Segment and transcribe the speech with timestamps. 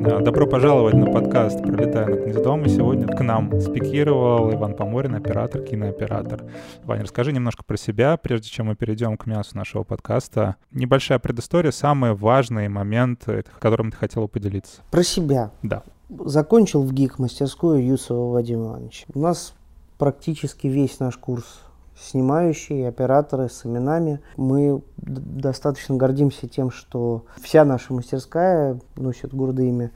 [0.00, 2.64] Добро пожаловать на подкаст «Пролетая над гнездом».
[2.64, 6.42] И сегодня к нам спикировал Иван Поморин, оператор, кинооператор.
[6.84, 10.56] Ваня, расскажи немножко про себя, прежде чем мы перейдем к мясу нашего подкаста.
[10.70, 13.28] Небольшая предыстория, самый важный момент,
[13.58, 14.80] которым ты хотела поделиться.
[14.90, 15.50] Про себя.
[15.62, 15.82] Да.
[16.08, 19.04] Закончил в ГИК мастерскую Юсова Вадима Ивановича.
[19.12, 19.52] У нас
[19.98, 21.60] практически весь наш курс
[22.00, 24.20] снимающие, операторы с именами.
[24.36, 29.90] Мы достаточно гордимся тем, что вся наша мастерская носит гордое имя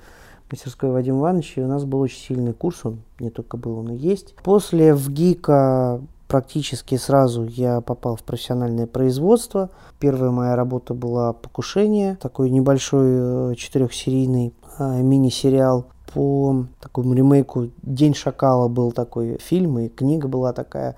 [0.51, 1.61] мастерской Вадима Ивановича.
[1.61, 4.35] И у нас был очень сильный курс, он не только был, он и есть.
[4.43, 9.71] После в ГИКа практически сразу я попал в профессиональное производство.
[9.99, 18.15] Первая моя работа была «Покушение», такой небольшой э, четырехсерийный э, мини-сериал по такому ремейку «День
[18.15, 20.97] шакала» был такой фильм, и книга была такая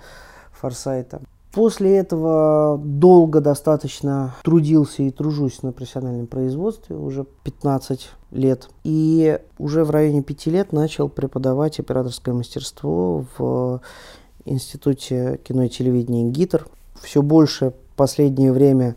[0.60, 1.20] Форсайта.
[1.52, 8.68] После этого долго достаточно трудился и тружусь на профессиональном производстве, уже 15 лет.
[8.84, 13.80] И уже в районе 5 лет начал преподавать операторское мастерство в
[14.44, 16.66] Институте кино и телевидения ГИТР.
[17.00, 18.96] Все больше в последнее время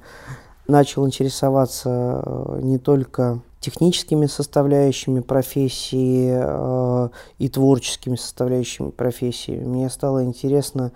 [0.67, 9.59] начал интересоваться э, не только техническими составляющими профессии э, и творческими составляющими профессии.
[9.59, 10.91] Мне стало интересно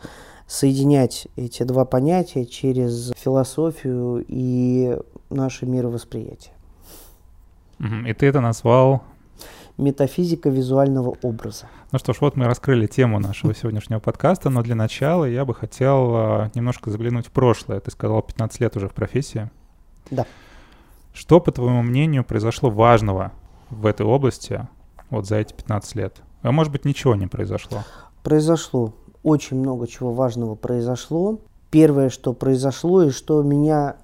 [0.53, 4.99] соединять эти два понятия через философию и
[5.31, 6.53] наше мировосприятие.
[8.05, 9.03] И ты это назвал
[9.77, 11.65] метафизика визуального образа.
[11.91, 15.55] Ну что ж, вот мы раскрыли тему нашего сегодняшнего подкаста, но для начала я бы
[15.55, 17.79] хотел а, немножко заглянуть в прошлое.
[17.79, 19.49] Ты сказал, 15 лет уже в профессии.
[20.11, 20.27] Да.
[21.15, 23.31] Что, по твоему мнению, произошло важного
[23.71, 24.67] в этой области
[25.09, 26.21] вот за эти 15 лет?
[26.43, 27.83] А может быть, ничего не произошло?
[28.21, 28.93] Произошло.
[29.23, 31.39] Очень много чего важного произошло.
[31.71, 33.95] Первое, что произошло и что меня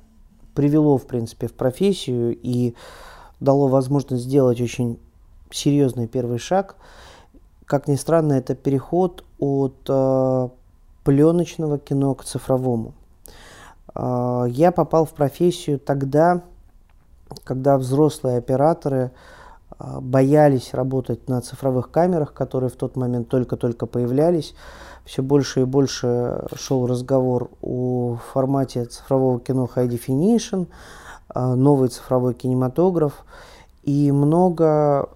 [0.56, 2.74] привело, в принципе, в профессию и
[3.40, 4.98] дало возможность сделать очень
[5.52, 6.76] серьезный первый шаг.
[7.66, 10.50] Как ни странно, это переход от э,
[11.04, 12.94] пленочного кино к цифровому.
[13.94, 16.42] Э, я попал в профессию тогда,
[17.44, 19.12] когда взрослые операторы
[19.80, 24.56] э, боялись работать на цифровых камерах, которые в тот момент только-только появлялись
[25.10, 30.68] все больше и больше шел разговор о формате цифрового кино High Definition,
[31.30, 33.26] а, новый цифровой кинематограф
[33.82, 35.10] и много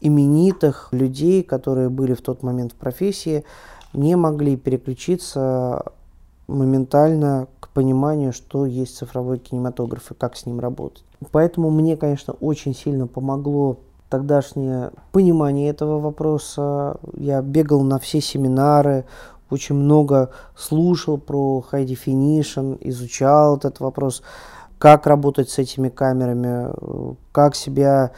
[0.00, 3.44] именитых людей, которые были в тот момент в профессии,
[3.92, 5.84] не могли переключиться
[6.48, 11.04] моментально к пониманию, что есть цифровой кинематограф и как с ним работать.
[11.30, 13.78] Поэтому мне, конечно, очень сильно помогло
[14.08, 16.98] тогдашнее понимание этого вопроса.
[17.16, 19.04] Я бегал на все семинары,
[19.50, 24.22] очень много слушал про High Definition, изучал этот вопрос,
[24.78, 28.12] как работать с этими камерами, как себя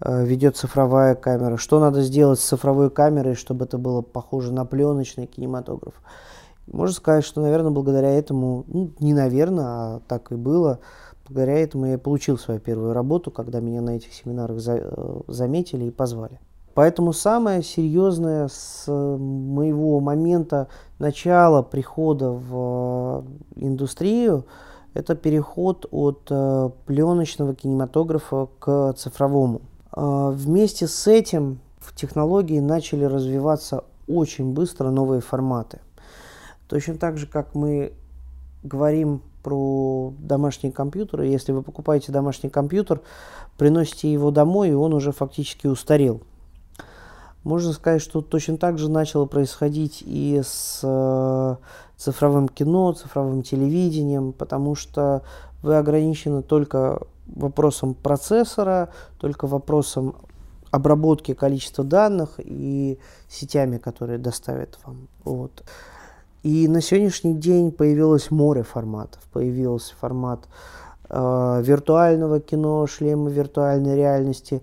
[0.00, 4.64] э, ведет цифровая камера, что надо сделать с цифровой камерой, чтобы это было похоже на
[4.64, 5.94] пленочный кинематограф.
[6.70, 10.80] Можно сказать, что, наверное, благодаря этому, ну, не наверное, а так и было,
[11.26, 15.86] Благодаря этому я получил свою первую работу, когда меня на этих семинарах за, э, заметили
[15.86, 16.38] и позвали.
[16.74, 20.68] Поэтому самое серьезное с моего момента
[20.98, 23.24] начала прихода в
[23.56, 24.44] э, индустрию
[24.92, 29.62] это переход от э, пленочного кинематографа к цифровому.
[29.96, 35.78] Вместе с этим в технологии начали развиваться очень быстро новые форматы.
[36.68, 37.92] Точно так же, как мы
[38.64, 41.26] говорим про домашние компьютеры.
[41.26, 43.02] Если вы покупаете домашний компьютер,
[43.58, 46.22] приносите его домой, и он уже фактически устарел.
[47.44, 51.56] Можно сказать, что точно так же начало происходить и с э,
[51.98, 55.22] цифровым кино, цифровым телевидением, потому что
[55.62, 58.88] вы ограничены только вопросом процессора,
[59.18, 60.16] только вопросом
[60.70, 65.08] обработки количества данных и сетями, которые доставят вам.
[65.24, 65.62] Вот.
[66.44, 69.22] И на сегодняшний день появилось море форматов.
[69.32, 70.46] Появился формат
[71.08, 74.60] э, виртуального кино, шлема виртуальной реальности.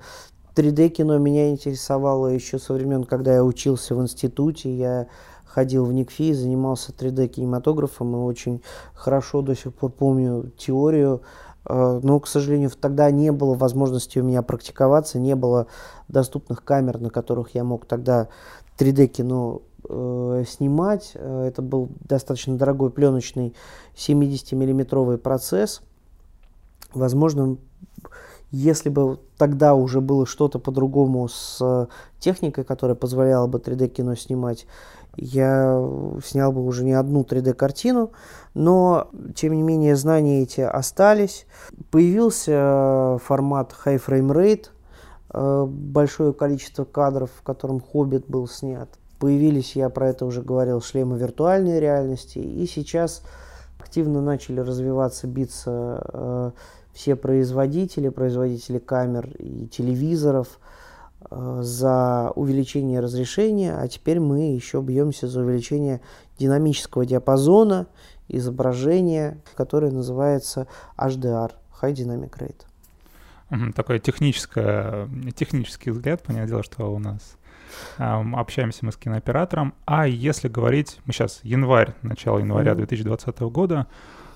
[0.56, 4.72] 3D-кино меня интересовало еще со времен, когда я учился в институте.
[4.72, 5.08] Я
[5.44, 8.62] ходил в НИКФИ, занимался 3D-кинематографом и очень
[8.94, 11.24] хорошо до сих пор помню теорию.
[11.66, 15.66] Э, но, к сожалению, тогда не было возможности у меня практиковаться, не было
[16.08, 18.28] доступных камер, на которых я мог тогда
[18.78, 21.12] 3D-кино э, снимать.
[21.16, 23.56] Э, это был достаточно дорогой пленочный
[23.96, 25.82] 70-миллиметровый процесс.
[26.94, 27.58] Возможно,
[28.52, 31.88] если бы тогда уже было что-то по-другому с э,
[32.20, 34.66] техникой, которая позволяла бы 3D-кино снимать,
[35.18, 35.86] я
[36.24, 38.12] снял бы уже не одну 3D-картину,
[38.54, 41.46] но, тем не менее, знания эти остались.
[41.92, 44.66] Появился э, формат High Frame Rate–
[45.34, 48.90] большое количество кадров, в котором «Хоббит» был снят.
[49.22, 52.40] Появились, я про это уже говорил, шлемы виртуальной реальности.
[52.40, 53.22] И сейчас
[53.80, 56.52] активно начали развиваться, биться э,
[56.92, 60.60] все производители, производители камер и телевизоров
[61.30, 66.02] э, за увеличение разрешения, а теперь мы еще бьемся за увеличение
[66.40, 67.86] динамического диапазона
[68.28, 70.66] изображения, которое называется
[70.98, 73.74] HDR, High Dynamic Rate.
[73.76, 77.38] Такой технический взгляд, понятное дело, что у нас
[77.98, 79.74] общаемся мы с кинооператором.
[79.86, 83.88] А если говорить, мы сейчас январь, начало января 2020 года,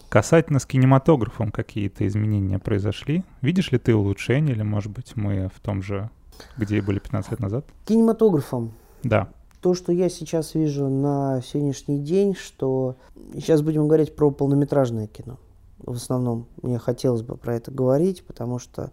[0.10, 3.24] Касательно с кинематографом какие-то изменения произошли?
[3.42, 6.10] Видишь ли ты улучшения или, может быть, мы в том же,
[6.58, 7.66] где были 15 лет назад?
[7.86, 8.72] Кинематографом?
[9.04, 9.30] Да.
[9.62, 12.96] То, что я сейчас вижу на сегодняшний день, что
[13.34, 15.38] сейчас будем говорить про полнометражное кино.
[15.80, 18.92] В основном мне хотелось бы про это говорить, потому что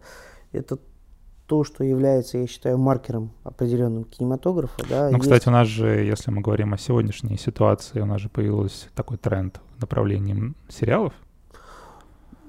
[0.51, 0.77] это
[1.53, 4.83] то, что является, я считаю, маркером определенным кинематографа.
[4.89, 5.21] Да, ну, есть...
[5.21, 9.17] кстати, у нас же, если мы говорим о сегодняшней ситуации, у нас же появился такой
[9.17, 11.13] тренд в направлении сериалов.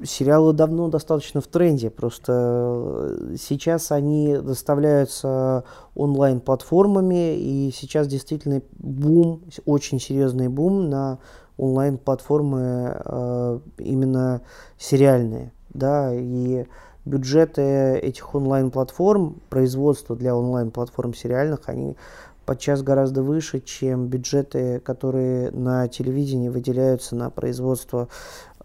[0.03, 5.65] Сериалы давно достаточно в тренде, просто э, сейчас они доставляются
[5.95, 11.19] онлайн-платформами, и сейчас действительно бум, очень серьезный бум на
[11.59, 14.41] онлайн-платформы э, именно
[14.79, 16.65] сериальные, да, и
[17.05, 21.97] бюджеты этих онлайн-платформ, производство для онлайн-платформ сериальных, они
[22.45, 28.09] подчас гораздо выше, чем бюджеты, которые на телевидении выделяются на производство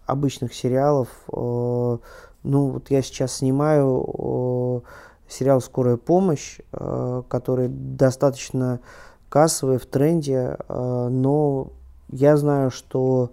[0.06, 1.08] обычных сериалов.
[1.32, 1.98] Э,
[2.42, 4.80] ну, вот я сейчас снимаю э,
[5.28, 8.80] сериал «Скорая помощь», э, который достаточно
[9.28, 11.68] кассовый, в тренде, но
[12.08, 13.30] я знаю, что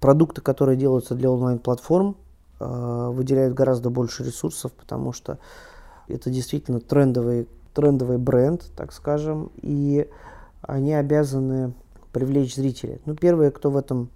[0.00, 2.16] продукты, которые делаются для онлайн-платформ,
[2.58, 5.38] выделяют гораздо больше ресурсов, потому что
[6.08, 10.08] это действительно трендовый, трендовый бренд, так скажем, и
[10.62, 11.74] они обязаны
[12.12, 13.00] привлечь зрителей.
[13.04, 14.10] Ну, первые, кто в этом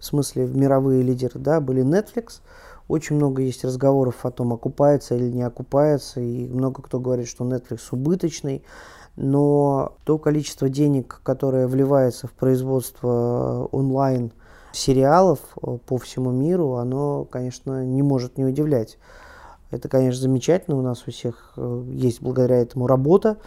[0.00, 2.40] смысле мировые лидеры, да, были Netflix.
[2.88, 7.44] Очень много есть разговоров о том, окупается или не окупается, и много кто говорит, что
[7.44, 8.64] Netflix убыточный,
[9.16, 14.32] но то количество денег, которое вливается в производство онлайн
[14.72, 18.98] сериалов э, по всему миру, оно, конечно, не может не удивлять.
[19.70, 20.78] Это, конечно, замечательно.
[20.78, 23.38] У нас у всех э, есть благодаря этому работа.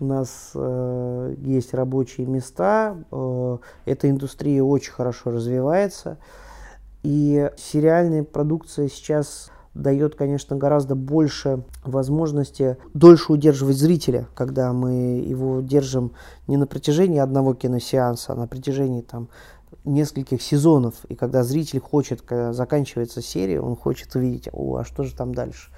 [0.00, 2.96] У нас э, есть рабочие места.
[3.10, 6.18] Э, эта индустрия очень хорошо развивается.
[7.02, 15.60] И сериальная продукция сейчас дает, конечно, гораздо больше возможности дольше удерживать зрителя, когда мы его
[15.60, 16.12] держим
[16.46, 19.28] не на протяжении одного киносеанса, а на протяжении там
[19.88, 25.02] нескольких сезонов, и когда зритель хочет, когда заканчивается серия, он хочет увидеть, о, а что
[25.02, 25.70] же там дальше.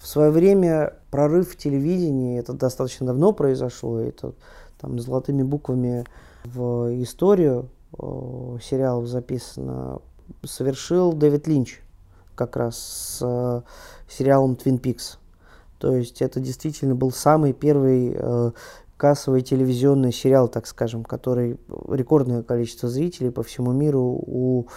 [0.00, 4.34] В свое время прорыв в телевидении, это достаточно давно произошло, это
[4.80, 6.04] там золотыми буквами
[6.44, 10.00] в историю о, сериалов записано,
[10.44, 11.80] совершил Дэвид Линч
[12.34, 13.62] как раз с э,
[14.08, 15.18] сериалом Twin Peaks.
[15.78, 18.52] То есть это действительно был самый первый э,
[19.02, 21.58] кассовый телевизионный сериал, так скажем, который
[21.88, 24.68] рекордное количество зрителей по всему миру у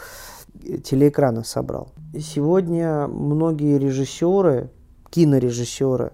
[0.84, 1.92] телеэкрана собрал.
[2.20, 4.72] Сегодня многие режиссеры,
[5.12, 6.14] кинорежиссеры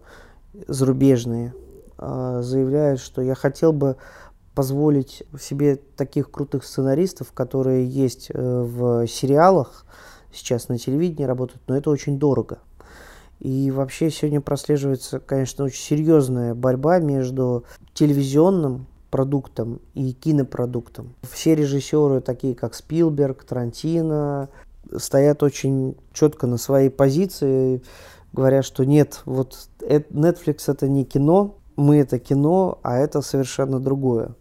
[0.67, 1.53] зарубежные,
[1.97, 3.95] а, заявляют, что я хотел бы
[4.55, 9.85] позволить себе таких крутых сценаристов, которые есть э, в сериалах,
[10.33, 12.59] сейчас на телевидении работают, но это очень дорого.
[13.41, 21.15] И вообще сегодня прослеживается, конечно, очень серьезная борьба между телевизионным продуктом и кинопродуктом.
[21.23, 24.49] Все режиссеры, такие как Спилберг, Тарантино,
[24.95, 27.81] стоят очень четко на своей позиции,
[28.31, 34.35] говорят, что нет, вот Netflix это не кино, мы это кино, а это совершенно другое.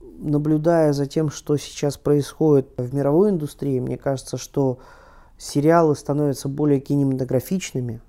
[0.00, 4.80] Наблюдая за тем, что сейчас происходит в мировой индустрии, мне кажется, что
[5.38, 8.00] сериалы становятся более кинематографичными,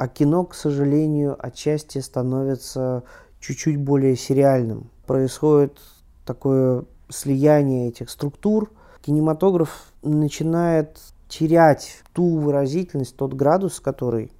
[0.00, 3.02] а кино, к сожалению, отчасти становится
[3.38, 4.90] чуть-чуть более сериальным.
[5.06, 5.78] Происходит
[6.24, 8.72] такое слияние этих структур.
[9.02, 14.32] Кинематограф начинает терять ту выразительность, тот градус, который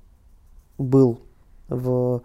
[0.79, 1.21] был
[1.69, 2.23] в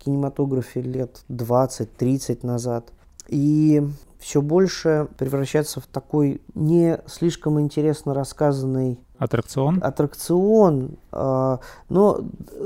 [0.00, 2.92] кинематографе лет 20-30 назад.
[3.28, 3.86] И
[4.18, 9.80] все больше превращаться в такой не слишком интересно рассказанный Аттракцион?
[9.82, 10.96] Аттракцион.
[11.12, 12.24] Э, но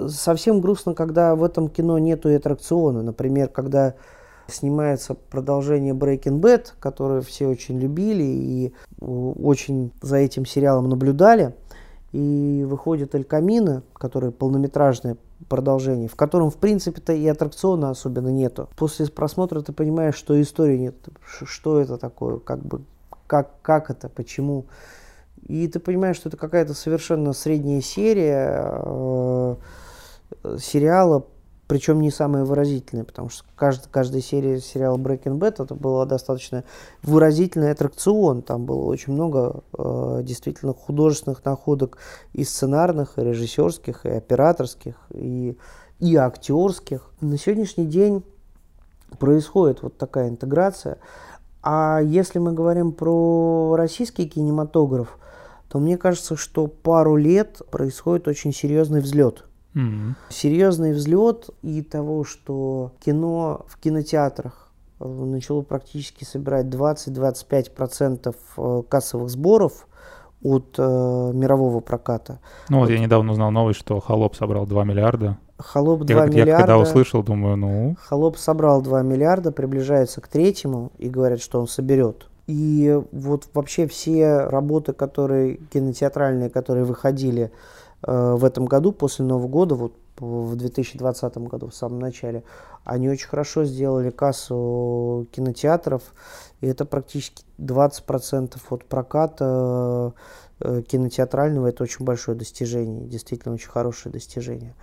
[0.09, 3.03] совсем грустно, когда в этом кино нету и аттракциона.
[3.03, 3.95] Например, когда
[4.47, 11.55] снимается продолжение Breaking Bad, которое все очень любили и очень за этим сериалом наблюдали.
[12.13, 15.17] И выходит Эль Камино, который полнометражный
[15.51, 18.69] продолжение, в котором, в принципе-то, и аттракциона особенно нету.
[18.77, 20.95] После просмотра ты понимаешь, что истории нет,
[21.45, 22.81] что это такое, как бы,
[23.27, 24.65] как, как это, почему.
[25.47, 29.57] И ты понимаешь, что это какая-то совершенно средняя серия э,
[30.59, 31.27] сериала
[31.69, 36.65] причем не самые выразительные, потому что каждая, каждая серия сериала Breaking Bad это была достаточно
[37.03, 38.41] выразительный аттракцион.
[38.41, 41.99] Там было очень много э, действительно художественных находок
[42.33, 45.59] и сценарных, и режиссерских, и операторских, и,
[45.99, 47.11] и актерских.
[47.21, 48.25] На сегодняшний день
[49.19, 50.97] происходит вот такая интеграция.
[51.63, 55.19] А если мы говорим про российский кинематограф,
[55.69, 60.15] то мне кажется, что пару лет происходит очень серьезный взлет– Mm-hmm.
[60.31, 69.31] Серьезный взлет и того, что кино в кинотеатрах э, начало практически собирать 20-25% э, кассовых
[69.31, 69.87] сборов
[70.43, 72.41] от э, мирового проката.
[72.69, 75.39] Ну вот, вот я недавно узнал новость, что «Холоп» собрал 2 миллиарда.
[75.59, 76.51] «Холоп» 2 я, миллиарда.
[76.51, 77.97] Я когда услышал, думаю, ну...
[78.01, 82.29] «Холоп» собрал 2 миллиарда, приближается к третьему и говорят, что он соберет.
[82.47, 87.51] И вот вообще все работы, которые кинотеатральные, которые выходили
[88.07, 92.45] Э, в этом году, после Нового года, вот в 2020 году, в самом начале,
[92.85, 96.03] они очень хорошо сделали кассу кинотеатров,
[96.61, 100.13] и это практически 20% от проката
[100.61, 104.75] э, кинотеатрального, это очень большое достижение, действительно очень хорошее достижение.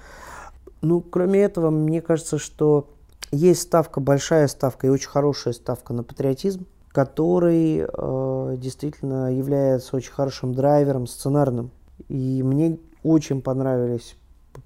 [0.86, 2.94] Ну, кроме этого, мне кажется, что
[3.32, 10.12] есть ставка, большая ставка и очень хорошая ставка на патриотизм, который э, действительно является очень
[10.12, 11.72] хорошим драйвером сценарным.
[12.08, 14.15] И мне очень понравились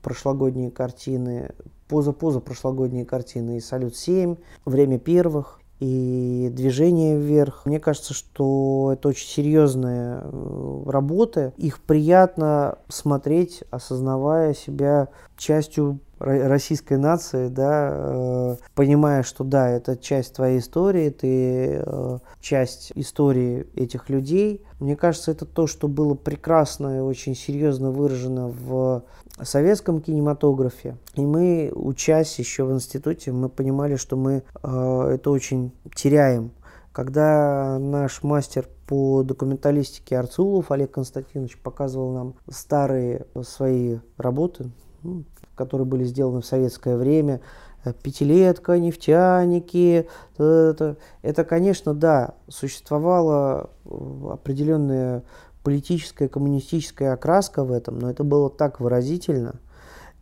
[0.03, 1.51] прошлогодние картины,
[1.87, 7.65] поза-поза прошлогодние картины и «Салют-7», «Время первых», и движение вверх.
[7.65, 11.53] Мне кажется, что это очень серьезные э, работы.
[11.55, 15.07] Их приятно смотреть, осознавая себя
[15.37, 22.91] частью российской нации, да, э, понимая, что да, это часть твоей истории, ты э, часть
[22.95, 24.63] истории этих людей.
[24.79, 29.03] Мне кажется, это то, что было прекрасно и очень серьезно выражено в
[29.41, 30.97] советском кинематографе.
[31.15, 36.51] И мы, учась еще в институте, мы понимали, что мы э, это очень теряем.
[36.91, 44.71] Когда наш мастер по документалистике Арцулов Олег Константинович показывал нам старые свои работы,
[45.03, 45.23] ну,
[45.59, 47.41] которые были сделаны в советское время,
[47.83, 53.89] э, пятилетка, нефтяники, это, это, конечно, да, существовала э,
[54.31, 55.23] определенная
[55.61, 59.55] политическая, коммунистическая окраска в этом, но это было так выразительно,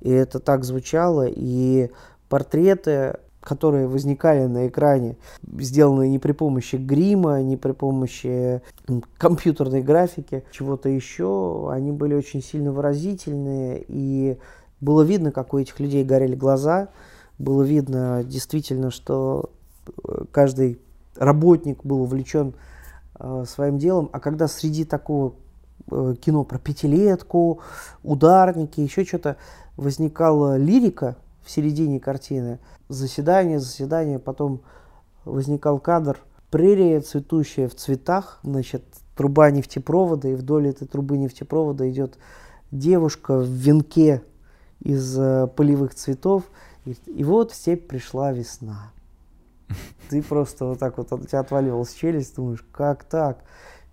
[0.01, 1.91] и это так звучало, и
[2.29, 5.17] портреты, которые возникали на экране,
[5.59, 8.63] сделанные не при помощи грима, не при помощи
[9.19, 14.37] компьютерной графики, чего-то еще, они были очень сильно выразительные, и
[14.79, 16.89] было видно, как у этих людей горели глаза,
[17.37, 19.49] было видно действительно, что
[20.03, 20.79] э, каждый
[21.15, 22.53] работник был увлечен
[23.19, 25.33] э, своим делом, а когда среди такого
[25.91, 27.61] э, кино про пятилетку,
[28.03, 29.37] ударники, еще что-то
[29.75, 34.61] возникала лирика в середине картины, заседание, заседание, потом
[35.25, 36.19] возникал кадр,
[36.49, 38.83] прерия цветущая в цветах, значит,
[39.15, 42.17] труба нефтепровода, и вдоль этой трубы нефтепровода идет
[42.71, 44.21] девушка в венке
[44.81, 46.43] из э, полевых цветов.
[46.85, 48.91] И, и вот в степь пришла весна.
[50.09, 53.43] Ты просто вот так вот, у тебя отваливалась челюсть, думаешь, как так?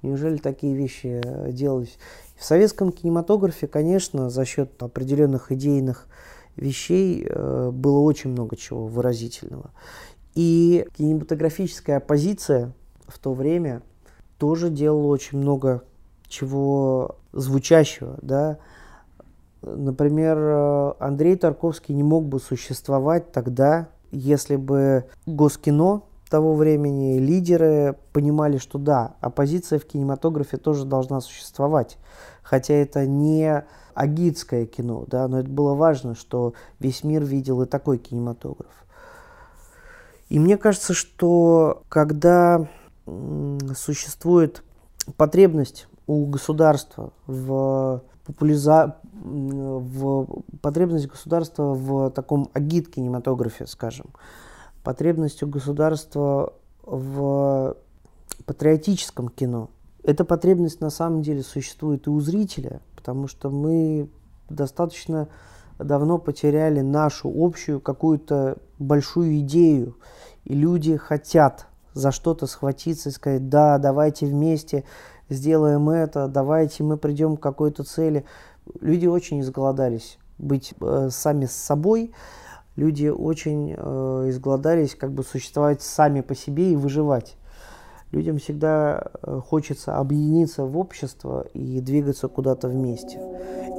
[0.02, 1.98] Неужели такие вещи э, делались?
[2.36, 6.06] В советском кинематографе, конечно, за счет определенных идейных
[6.56, 9.70] вещей э, было очень много чего выразительного.
[10.34, 12.72] И кинематографическая оппозиция
[13.06, 13.82] в то время
[14.38, 15.84] тоже делала очень много
[16.28, 18.58] чего звучащего, да,
[19.64, 27.96] Например, э, Андрей Тарковский не мог бы существовать тогда, если бы Госкино того времени, лидеры
[28.12, 31.96] понимали, что да, оппозиция в кинематографе тоже должна существовать.
[32.42, 37.66] Хотя это не агитское кино, да, но это было важно, что весь мир видел и
[37.66, 38.72] такой кинематограф.
[40.28, 42.66] И мне кажется, что когда
[43.76, 44.62] существует
[45.16, 48.96] потребность у государства в популяриза...
[49.12, 50.26] в
[50.60, 54.06] потребность государства в таком агит-кинематографе, скажем,
[54.82, 56.52] потребность у государства
[56.82, 57.76] в
[58.44, 59.70] патриотическом кино.
[60.02, 64.10] Эта потребность на самом деле существует и у зрителя, потому что мы
[64.50, 65.28] достаточно
[65.78, 69.96] давно потеряли нашу общую какую-то большую идею,
[70.44, 74.84] и люди хотят за что-то схватиться и сказать, да, давайте вместе
[75.28, 78.24] сделаем это, давайте мы придем к какой-то цели.
[78.80, 80.18] Люди очень изголодались.
[80.38, 82.12] быть э, сами с собой,
[82.76, 87.36] люди очень э, изголодались как бы существовать сами по себе и выживать.
[88.10, 93.18] Людям всегда э, хочется объединиться в общество и двигаться куда-то вместе.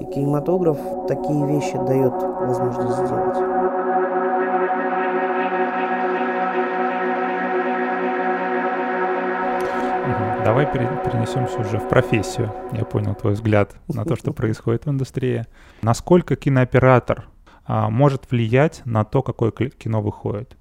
[0.02, 3.55] И кинематограф такие вещи дает возможность сделать.
[10.46, 12.54] Давай перенесемся уже в профессию.
[12.72, 15.48] Я понял твой взгляд на то, что происходит в индустрии.
[15.82, 17.28] Насколько кинооператор
[17.66, 20.56] а, может влиять на то, какое кино выходит?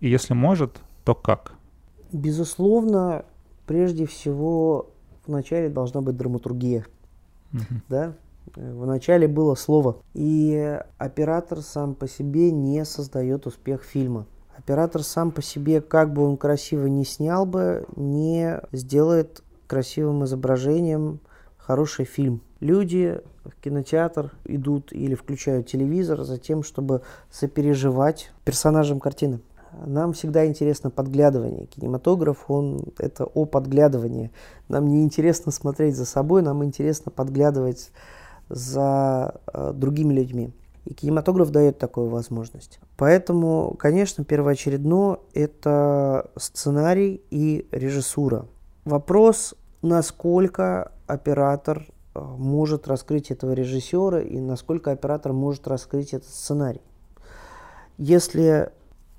[0.00, 1.52] И если может, то как?
[2.10, 3.24] Безусловно,
[3.66, 4.90] прежде всего,
[5.28, 6.84] вначале должна быть драматургия.
[7.52, 7.62] Угу.
[7.88, 8.14] Да?
[8.56, 9.98] Вначале было слово.
[10.14, 14.26] И оператор сам по себе не создает успех фильма.
[14.56, 21.20] Оператор сам по себе, как бы он красиво не снял бы, не сделает красивым изображением
[21.58, 22.40] хороший фильм.
[22.60, 29.40] Люди в кинотеатр идут или включают телевизор за тем, чтобы сопереживать персонажам картины.
[29.84, 31.66] Нам всегда интересно подглядывание.
[31.66, 34.30] Кинематограф, он это о подглядывании.
[34.68, 37.90] Нам не интересно смотреть за собой, нам интересно подглядывать
[38.48, 40.52] за э, другими людьми.
[40.84, 42.78] И кинематограф дает такую возможность.
[42.96, 48.46] Поэтому, конечно, первоочередно это сценарий и режиссура.
[48.84, 56.82] Вопрос, насколько оператор э, может раскрыть этого режиссера и насколько оператор может раскрыть этот сценарий.
[57.96, 58.70] Если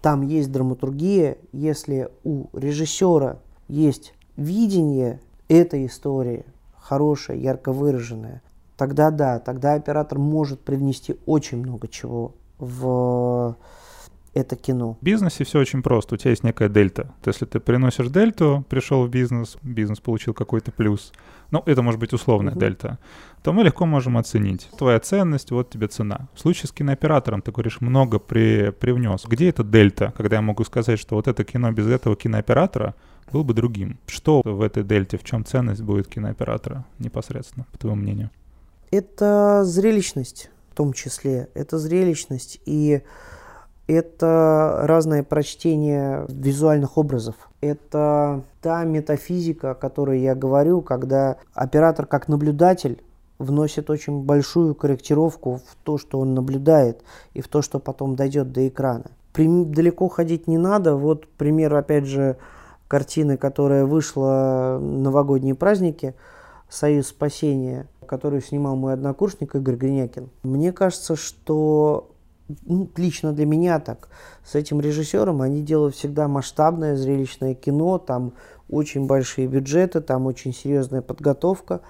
[0.01, 6.45] там есть драматургия, если у режиссера есть видение этой истории,
[6.77, 8.43] хорошее, ярко выраженное,
[8.77, 13.55] тогда да, тогда оператор может привнести очень много чего в
[14.35, 14.97] это кино.
[15.01, 16.15] В бизнесе все очень просто.
[16.15, 17.03] У тебя есть некая дельта.
[17.21, 21.13] То есть, если ты приносишь дельту, пришел в бизнес, бизнес получил какой-то плюс,
[21.51, 22.59] ну, это может быть условная uh-huh.
[22.59, 22.99] дельта,
[23.43, 24.69] то мы легко можем оценить.
[24.77, 26.27] Твоя ценность, вот тебе цена.
[26.33, 29.23] В случае с кинооператором, ты говоришь, много при, привнес.
[29.25, 32.93] Где эта дельта, когда я могу сказать, что вот это кино без этого кинооператора
[33.31, 33.99] был бы другим?
[34.05, 38.31] Что в этой дельте, в чем ценность будет кинооператора непосредственно, по твоему мнению?
[38.91, 41.47] Это зрелищность в том числе.
[41.53, 43.01] Это зрелищность и
[43.87, 47.35] это разное прочтение визуальных образов.
[47.61, 53.01] Это та метафизика, о которой я говорю, когда оператор как наблюдатель
[53.37, 58.51] вносит очень большую корректировку в то, что он наблюдает, и в то, что потом дойдет
[58.51, 59.05] до экрана.
[59.33, 60.95] Далеко ходить не надо.
[60.95, 62.37] Вот пример, опять же,
[62.87, 66.15] картины, которая вышла новогодние праздники
[66.69, 70.29] «Союз спасения», которую снимал мой однокурсник Игорь Гринякин.
[70.43, 72.11] Мне кажется, что
[72.65, 74.09] ну, лично для меня так,
[74.43, 78.33] с этим режиссером они делают всегда масштабное зрелищное кино, там
[78.69, 81.81] очень большие бюджеты, там очень серьезная подготовка,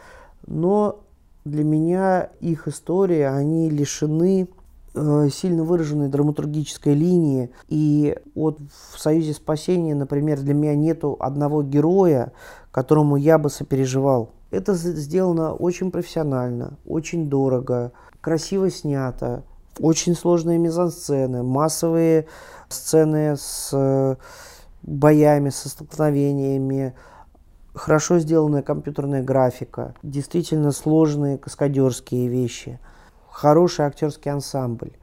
[0.48, 1.02] но
[1.46, 4.48] для меня их истории, они лишены
[4.96, 7.52] э, сильно выраженной драматургической линии.
[7.68, 8.60] И вот
[8.94, 12.34] в «Союзе спасения», например, для меня нету одного героя,
[12.72, 14.32] которому я бы сопереживал.
[14.56, 17.92] Это сделано очень профессионально, очень дорого,
[18.22, 19.44] красиво снято,
[19.80, 22.28] очень сложные мизансцены, массовые
[22.70, 24.16] сцены с э,
[24.82, 26.96] боями, со столкновениями,
[27.74, 32.80] хорошо сделанная компьютерная графика, действительно сложные каскадерские вещи,
[33.30, 34.94] хороший актерский ансамбль,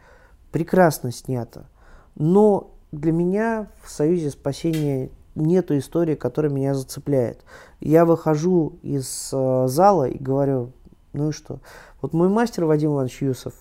[0.50, 1.68] прекрасно снято.
[2.14, 7.42] Но для меня в «Союзе спасения» нету истории, которая меня зацепляет.
[7.80, 10.72] Я выхожу из э, зала и говорю,
[11.12, 11.60] ну и что?
[12.00, 13.54] Вот мой мастер Вадим Иванович Юсов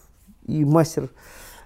[0.46, 1.10] и мастер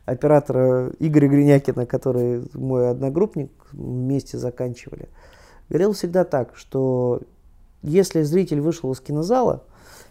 [0.06, 5.10] оператора Игоря Гринякина, который мой одногруппник, вместе заканчивали,
[5.70, 7.22] говорил всегда так, что
[7.82, 9.64] если зритель вышел из кинозала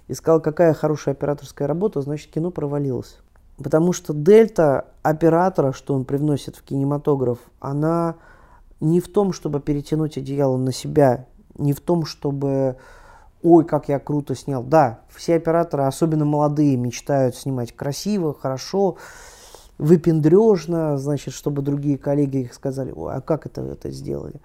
[0.08, 3.18] и сказал, какая хорошая операторская работа, значит кино провалилось.
[3.56, 8.16] Потому что дельта оператора, что он привносит в кинематограф, она
[8.80, 12.76] не в том, чтобы перетянуть одеяло на себя, не в том, чтобы
[13.42, 14.62] ой, как я круто снял.
[14.62, 18.96] Да, все операторы, особенно молодые, мечтают снимать красиво, хорошо,
[19.76, 24.40] выпендрежно, значит, чтобы другие коллеги их сказали, ой, а как это, это сделали.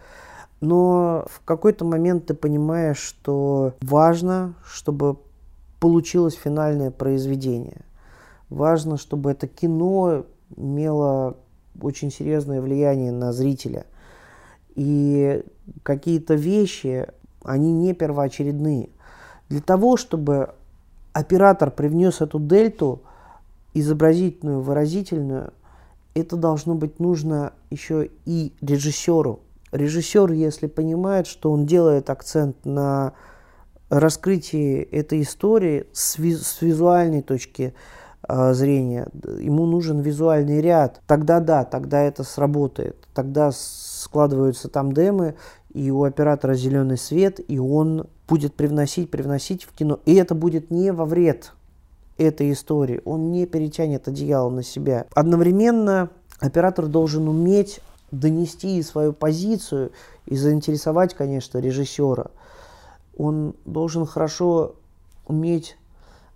[0.60, 5.18] Но в какой-то момент ты понимаешь, что важно, чтобы
[5.80, 7.86] получилось финальное произведение.
[8.50, 10.26] Важно, чтобы это кино
[10.58, 11.38] имело
[11.82, 13.86] очень серьезное влияние на зрителя–
[14.76, 15.44] и
[15.84, 17.08] какие-то вещи,
[17.44, 18.90] они не первоочередные.
[19.50, 20.54] Для того, чтобы
[21.14, 23.02] оператор привнес эту дельту,
[23.74, 25.54] изобразительную, выразительную,
[26.14, 29.42] это должно быть нужно еще и режиссеру.
[29.72, 33.14] Режиссер, если понимает, что он делает акцент на
[33.90, 37.74] раскрытии этой истории с, виз с визуальной точки
[38.28, 39.08] э, зрения,
[39.40, 41.02] ему нужен визуальный ряд.
[41.08, 42.96] Тогда да, тогда это сработает.
[43.14, 43.52] Тогда
[44.00, 45.36] складываются там демы,
[45.74, 50.00] и у оператора зеленый свет, и он будет привносить, привносить в кино.
[50.06, 51.54] И это будет не во вред
[52.18, 53.02] этой истории.
[53.06, 55.06] Он не перетянет одеяло на себя.
[55.14, 56.10] Одновременно
[56.40, 57.82] оператор должен уметь
[58.12, 59.92] донести свою позицию
[60.26, 62.28] и заинтересовать, конечно, режиссера.
[63.18, 64.76] Он должен хорошо
[65.28, 65.78] уметь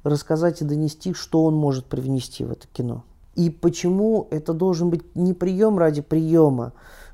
[0.04, 3.04] рассказать и донести, что он может привнести в это кино.
[3.36, 6.73] И почему это должен быть не прием ради приема,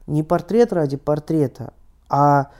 [0.09, 1.73] не портрет ради портрета,
[2.09, 2.51] а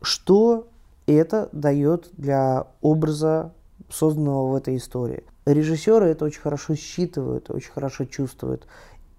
[0.00, 0.68] что
[1.06, 3.52] это дает для образа,
[3.90, 5.24] созданного в этой истории.
[5.44, 8.66] Режиссеры это очень хорошо считывают, очень хорошо чувствуют.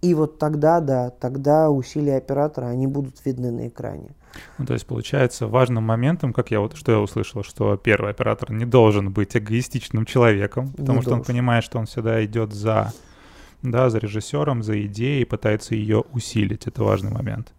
[0.01, 4.09] И вот тогда, да, тогда усилия оператора, они будут видны на экране.
[4.57, 8.51] Ну, то есть, получается, важным моментом, как я вот, что я услышал, что первый оператор
[8.51, 11.19] не должен быть эгоистичным человеком, потому не что должен.
[11.19, 12.91] он понимает, что он всегда идет за,
[13.63, 16.67] да, за режиссером, за идеей, пытается ее усилить.
[16.67, 17.53] Это важный момент.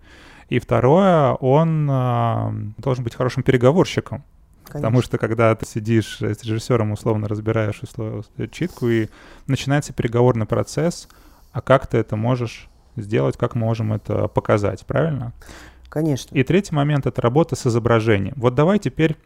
[0.49, 4.23] И второе, он э, должен быть хорошим переговорщиком.
[4.64, 4.81] Конечно.
[4.81, 9.09] Потому что когда ты сидишь с режиссером, условно разбираешь условно, читку, и
[9.47, 11.09] начинается переговорный процесс,
[11.53, 15.33] а как ты это можешь сделать, как мы можем это показать, правильно?
[15.88, 16.37] Конечно.
[16.37, 18.35] И третий момент— это работа с изображением.
[18.37, 19.17] Вот давай теперь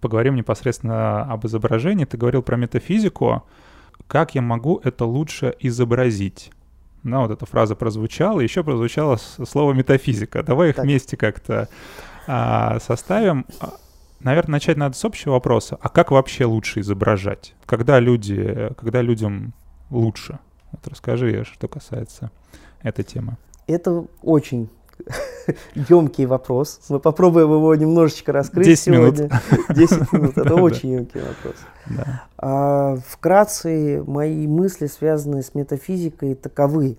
[0.00, 2.04] поговорим непосредственно об изображении.
[2.04, 3.44] Ты говорил про метафизику.
[4.08, 6.50] Как я могу это лучше изобразить?
[7.02, 10.42] Ну, вот эта фраза прозвучала, еще прозвучало слово метафизика.
[10.42, 10.84] Давай их так.
[10.84, 11.68] вместе как-то
[12.26, 13.46] а, составим.
[13.60, 13.74] А,
[14.20, 15.78] наверное, начать надо с общего вопроса.
[15.80, 17.54] А как вообще лучше изображать?
[17.64, 19.54] Когда люди, когда людям
[19.90, 20.38] лучше?
[20.72, 22.30] Вот расскажи, что касается
[22.82, 23.36] этой темы.
[23.66, 24.68] Это очень
[25.74, 26.80] емкий вопрос.
[26.88, 29.24] Мы попробуем его немножечко раскрыть 10 сегодня.
[29.24, 29.76] Минут.
[29.76, 30.38] 10 минут.
[30.38, 31.54] Это очень емкий вопрос.
[32.38, 36.96] А, вкратце, мои мысли, связанные с метафизикой, таковы,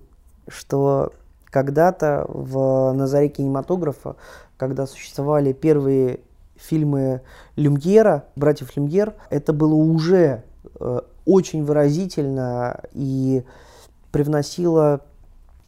[0.48, 1.12] что
[1.46, 4.16] когда-то в, на заре кинематографа,
[4.56, 6.20] когда существовали первые
[6.56, 7.22] фильмы
[7.56, 10.42] Люмьера, братьев Люмьер, это было уже
[10.80, 13.44] э, очень выразительно и
[14.10, 15.02] привносило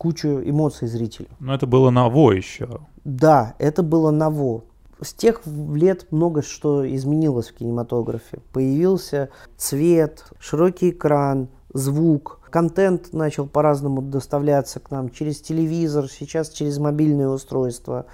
[0.00, 1.28] кучу эмоций зрителю.
[1.40, 2.80] Но это было ново еще.
[3.04, 4.64] Да, это было ново.
[5.02, 8.38] С тех лет много что изменилось в кинематографе.
[8.54, 12.40] Появился цвет, широкий экран, звук.
[12.48, 18.06] Контент начал по-разному доставляться к нам через телевизор, сейчас через мобильные устройства.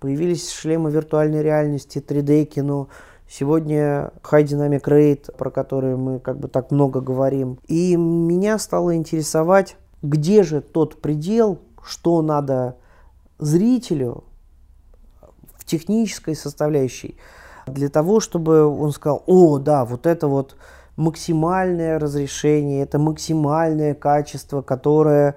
[0.00, 2.88] Появились шлемы виртуальной реальности, 3D-кино.
[3.28, 7.58] Сегодня High Dynamic Rate, про который мы как бы так много говорим.
[7.66, 12.76] И меня стало интересовать где же тот предел, что надо
[13.38, 14.24] зрителю
[15.56, 17.16] в технической составляющей,
[17.66, 20.56] для того, чтобы он сказал, о, да, вот это вот
[20.96, 25.36] максимальное разрешение, это максимальное качество, которое,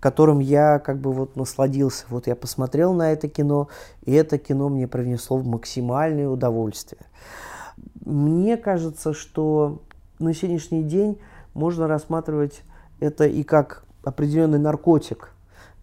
[0.00, 2.06] которым я как бы вот насладился.
[2.08, 3.68] Вот я посмотрел на это кино,
[4.04, 7.02] и это кино мне принесло максимальное удовольствие.
[8.04, 9.82] Мне кажется, что
[10.18, 11.18] на сегодняшний день
[11.54, 12.62] можно рассматривать
[13.00, 15.32] это и как определенный наркотик,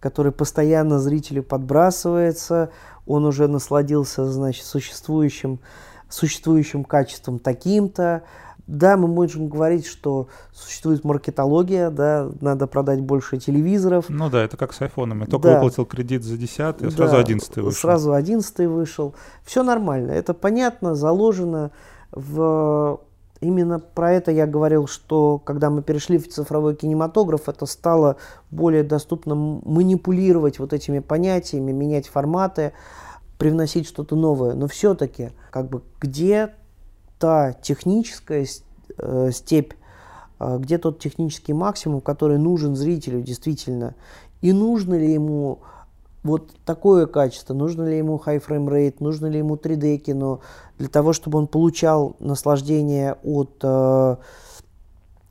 [0.00, 2.70] который постоянно зрителю подбрасывается,
[3.06, 5.60] он уже насладился, значит, существующим,
[6.08, 8.22] существующим качеством таким-то.
[8.66, 14.06] Да, мы можем говорить, что существует маркетология, да, надо продать больше телевизоров.
[14.08, 15.26] Ну да, это как с айфонами.
[15.26, 15.54] Только да.
[15.56, 17.72] выплатил кредит за 10 а сразу да, 11 вышел.
[17.72, 19.14] Сразу 11 вышел.
[19.44, 21.72] Все нормально, это понятно, заложено
[22.10, 23.00] в
[23.44, 28.16] Именно про это я говорил, что когда мы перешли в цифровой кинематограф, это стало
[28.50, 32.72] более доступно манипулировать вот этими понятиями, менять форматы,
[33.36, 34.54] привносить что-то новое.
[34.54, 36.54] Но все-таки, как бы, где
[37.18, 38.46] та техническая
[38.96, 39.74] э, степь,
[40.40, 43.94] э, где тот технический максимум, который нужен зрителю действительно,
[44.40, 45.58] и нужно ли ему
[46.24, 50.40] вот такое качество, нужно ли ему high frame rate, нужно ли ему 3D кино,
[50.78, 54.16] для того, чтобы он получал наслаждение от э,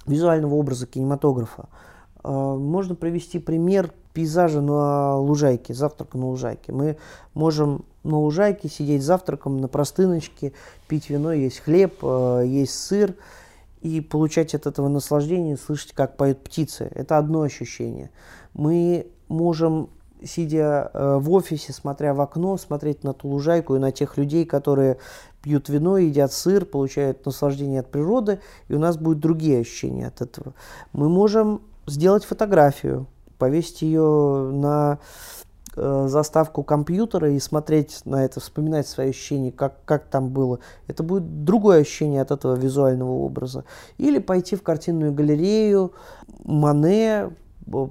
[0.06, 1.68] визуального образа кинематографа.
[2.24, 6.72] Э, можно привести пример пейзажа на лужайке, завтрака на лужайке.
[6.72, 6.98] Мы
[7.34, 10.54] можем на лужайке сидеть завтраком на простыночке,
[10.88, 13.16] пить вино, есть хлеб, э, есть сыр
[13.82, 16.88] и получать от этого наслаждение, слышать, как поют птицы.
[16.94, 18.12] Это одно ощущение.
[18.54, 19.90] Мы можем
[20.26, 24.46] сидя э, в офисе, смотря в окно, смотреть на ту лужайку и на тех людей,
[24.46, 24.98] которые
[25.42, 30.22] пьют вино, едят сыр, получают наслаждение от природы, и у нас будут другие ощущения от
[30.22, 30.54] этого.
[30.94, 33.08] Мы можем сделать фотографию,
[33.38, 35.00] повесить ее на
[35.76, 40.60] э, заставку компьютера и смотреть на это, вспоминать свои ощущения, как, как там было.
[40.88, 43.66] Это будет другое ощущение от этого визуального образа.
[43.98, 45.92] Или пойти в картинную галерею,
[46.46, 47.32] Мане,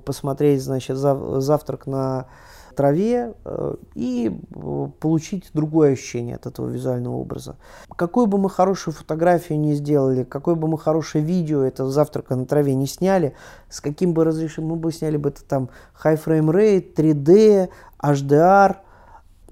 [0.05, 2.27] посмотреть, значит, завтрак на
[2.73, 7.57] траве э, и э, получить другое ощущение от этого визуального образа.
[7.97, 12.47] Какую бы мы хорошую фотографию не сделали, какое бы мы хорошее видео это завтрака на
[12.47, 13.35] траве не сняли,
[13.69, 15.69] с каким бы разрешением мы бы сняли бы это там
[16.03, 17.69] high frame rate, 3D,
[18.01, 18.77] HDR,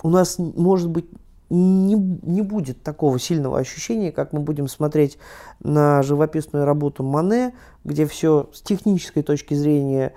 [0.03, 1.07] у нас может быть
[1.51, 5.19] не, не будет такого сильного ощущения, как мы будем смотреть
[5.61, 10.15] на живописную работу Мане, где все с технической точки зрения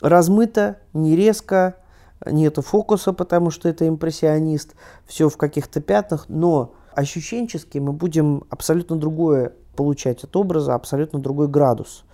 [0.00, 1.76] размыто, не резко,
[2.24, 4.74] нету фокуса, потому что это импрессионист,
[5.06, 11.48] все в каких-то пятнах, но ощущенчески мы будем абсолютно другое получать от образа, абсолютно другой
[11.48, 12.04] градус.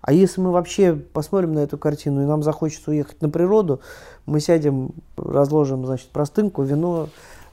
[0.00, 3.80] А если мы вообще посмотрим на эту картину и нам захочется уехать на природу,
[4.26, 7.08] мы сядем, разложим, значит, простынку, вино,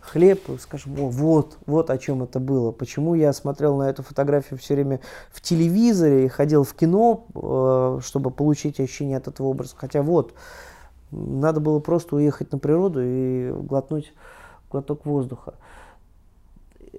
[0.10, 2.72] хлеб скажем, о, вот, вот о чем это было.
[2.72, 5.00] Почему я смотрел на эту фотографию все время
[5.32, 9.76] в телевизоре и ходил в кино, э, чтобы получить ощущение от этого образа.
[9.78, 10.34] Хотя вот,
[11.12, 14.14] надо было просто уехать на природу и глотнуть
[14.72, 15.54] глоток воздуха.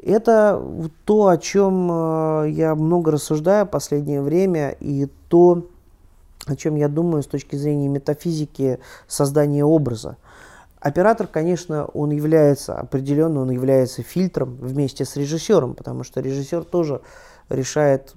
[0.03, 0.63] Это
[1.05, 5.67] то, о чем э, я много рассуждаю в последнее время, и то,
[6.47, 10.17] о чем я думаю с точки зрения метафизики создания образа.
[10.81, 17.03] Оператор, конечно, он является определенно, он является фильтром вместе с режиссером, потому что режиссер тоже
[17.51, 18.15] решает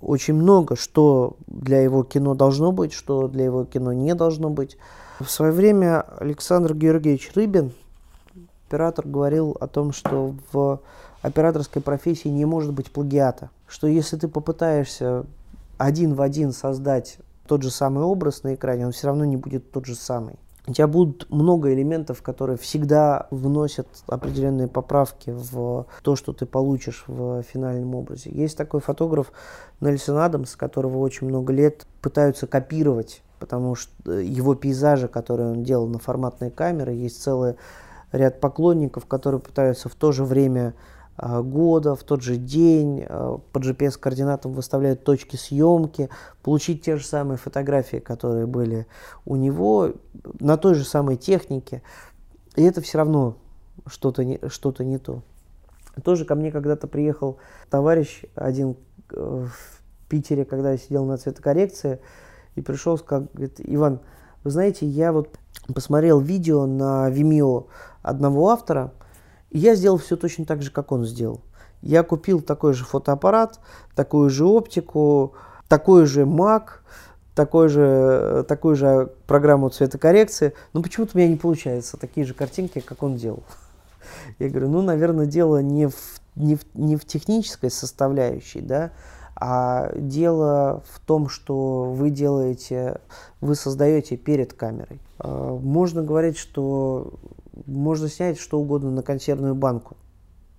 [0.00, 4.76] очень много, что для его кино должно быть, что для его кино не должно быть.
[5.18, 7.72] В свое время Александр Георгиевич Рыбин,
[8.68, 10.80] оператор, говорил о том, что в
[11.22, 13.50] операторской профессии не может быть плагиата.
[13.66, 15.24] Что если ты попытаешься
[15.78, 19.72] один в один создать тот же самый образ на экране, он все равно не будет
[19.72, 20.36] тот же самый.
[20.66, 27.04] У тебя будут много элементов, которые всегда вносят определенные поправки в то, что ты получишь
[27.06, 28.30] в финальном образе.
[28.30, 29.30] Есть такой фотограф
[29.80, 35.64] Нельсон Адамс, которого очень много лет пытаются копировать потому что э, его пейзажи, которые он
[35.64, 37.56] делал на форматной камеры, есть целый
[38.10, 40.72] ряд поклонников, которые пытаются в то же время
[41.16, 46.08] года, в тот же день а, по GPS-координатам выставляют точки съемки,
[46.42, 48.86] получить те же самые фотографии, которые были
[49.24, 49.92] у него,
[50.40, 51.82] на той же самой технике.
[52.56, 53.36] И это все равно
[53.86, 55.22] что-то не, что не то.
[56.02, 57.38] Тоже ко мне когда-то приехал
[57.70, 58.76] товарищ один
[59.12, 62.00] э, в Питере, когда я сидел на цветокоррекции,
[62.56, 64.00] и пришел, сказал, говорит, Иван,
[64.42, 65.38] вы знаете, я вот
[65.72, 67.66] посмотрел видео на Vimeo
[68.02, 68.92] одного автора,
[69.58, 71.40] я сделал все точно так же, как он сделал.
[71.82, 73.60] Я купил такой же фотоаппарат,
[73.94, 75.34] такую же оптику,
[75.68, 76.68] такой же Mac,
[77.34, 82.80] такой же, такую же программу цветокоррекции, но почему-то у меня не получается такие же картинки,
[82.80, 83.42] как он делал.
[84.38, 88.92] Я говорю, ну, наверное, дело не в, не в, не в технической составляющей, да,
[89.36, 93.00] а дело в том, что вы делаете,
[93.40, 95.00] вы создаете перед камерой.
[95.18, 97.14] А, можно говорить, что
[97.66, 99.96] можно снять что угодно на консервную банку.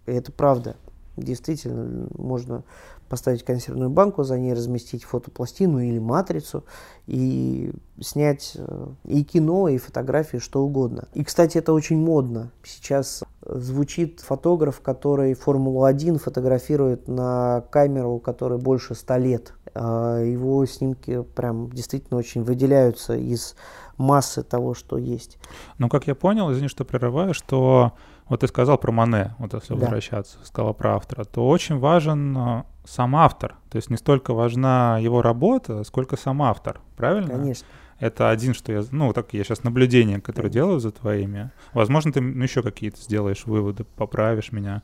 [0.05, 0.77] И это правда.
[1.17, 2.63] Действительно, можно
[3.09, 6.63] поставить консервную банку, за ней разместить фотопластину или матрицу
[7.07, 11.07] и снять э, и кино, и фотографии, что угодно.
[11.13, 12.51] И, кстати, это очень модно.
[12.63, 19.53] Сейчас звучит фотограф, который Формулу-1 фотографирует на камеру, которой больше 100 лет.
[19.73, 23.55] А, его снимки прям действительно очень выделяются из
[23.97, 25.37] массы того, что есть.
[25.77, 27.93] Ну, как я понял, извини, что прерываю, что
[28.27, 29.81] вот ты сказал про Мане, вот если да.
[29.81, 33.55] возвращаться, сказал про автора, то очень важен э, сам автор.
[33.69, 37.35] То есть не столько важна его работа, сколько сам автор, правильно?
[37.35, 37.67] Конечно.
[37.99, 40.59] Это один, что я, ну, так я сейчас наблюдение, которое Конечно.
[40.59, 41.51] делаю за твоими.
[41.73, 44.81] Возможно, ты ну, еще какие-то сделаешь выводы, поправишь меня.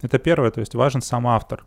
[0.00, 1.64] Это первое, то есть важен сам автор.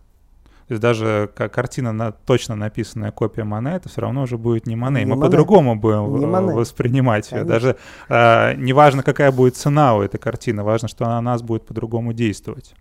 [0.67, 4.65] То есть даже как картина на точно написанная копия Мане, это все равно уже будет
[4.65, 5.03] не Мане.
[5.03, 7.43] Не Мы по-другому будем не э, воспринимать ее.
[7.43, 7.77] Даже
[8.09, 12.13] э, неважно, какая будет цена у этой картины, важно, что она на нас будет по-другому
[12.13, 12.73] действовать.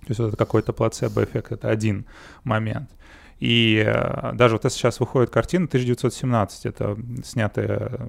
[0.00, 2.06] То есть вот это какой-то плацебо-эффект, это один
[2.42, 2.90] момент.
[3.38, 8.00] И э, даже вот сейчас выходит картина 1917, это снятая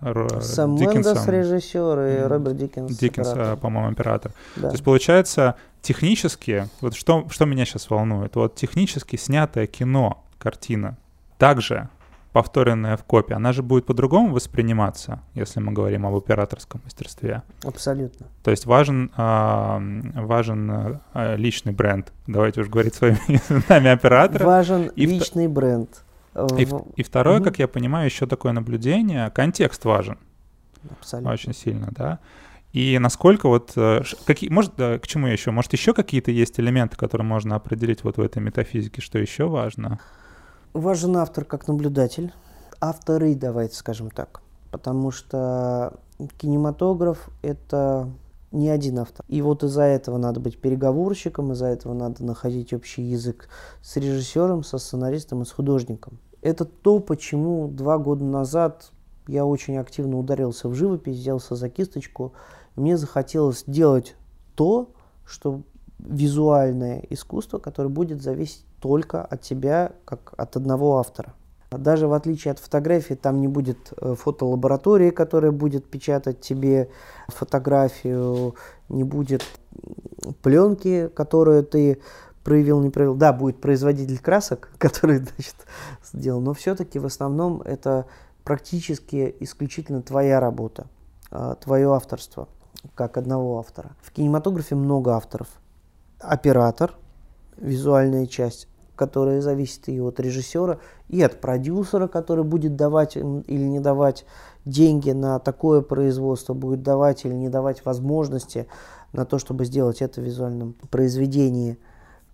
[0.00, 4.32] Сэм Мендес режиссер и Роберт Диккенс Диккенс, по-моему, оператор.
[4.56, 4.68] Да.
[4.68, 10.96] То есть получается технически, вот что, что меня сейчас волнует, вот технически снятое кино, картина,
[11.38, 11.88] также
[12.32, 17.42] повторенная в копии, она же будет по-другому восприниматься, если мы говорим об операторском мастерстве.
[17.64, 18.26] Абсолютно.
[18.44, 22.12] То есть важен, э, важен э, личный бренд.
[22.26, 24.44] Давайте уж говорить своими именами оператора.
[24.44, 26.04] Важен и личный бренд.
[26.34, 27.44] И, и второе, угу.
[27.44, 30.18] как я понимаю, еще такое наблюдение, контекст важен.
[30.90, 31.32] абсолютно.
[31.32, 32.20] Очень сильно, да.
[32.72, 35.50] И насколько вот, э, какие, может, да, к чему еще?
[35.50, 39.98] Может, еще какие-то есть элементы, которые можно определить вот в этой метафизике, что еще важно?
[40.72, 42.32] Важен автор как наблюдатель.
[42.80, 44.40] Авторы, давайте скажем так.
[44.70, 45.94] Потому что
[46.38, 48.08] кинематограф– это
[48.52, 49.24] не один автор.
[49.28, 53.48] И вот из-за этого надо быть переговорщиком, из-за этого надо находить общий язык
[53.82, 56.18] с режиссером, со сценаристом и с художником.
[56.42, 58.90] Это то, почему два года назад
[59.28, 62.32] я очень активно ударился в живопись, взялся за кисточку–
[62.76, 64.16] мне захотелось делать
[64.54, 64.92] то,
[65.24, 65.62] что
[65.98, 71.34] визуальное искусство, которое будет зависеть только от тебя, как от одного автора.
[71.70, 76.90] Даже в отличие от фотографии, там не будет э, фотолаборатории, которая будет печатать тебе
[77.28, 78.56] фотографию,
[78.88, 79.44] не будет
[80.42, 82.00] пленки, которую ты
[82.42, 83.14] проявил, не проявил.
[83.14, 85.54] Да, будет производитель красок, который, значит,
[86.02, 88.06] сделал, но все-таки в основном это
[88.42, 90.86] практически исключительно твоя работа,
[91.30, 92.48] а, твое авторство
[92.94, 93.92] как одного автора.
[94.02, 95.48] В кинематографе много авторов.
[96.18, 96.94] Оператор,
[97.56, 98.66] визуальная часть,
[99.00, 104.26] которая зависит и от режиссера, и от продюсера, который будет давать или не давать
[104.66, 108.66] деньги на такое производство, будет давать или не давать возможности
[109.14, 111.78] на то, чтобы сделать это в визуальном произведении.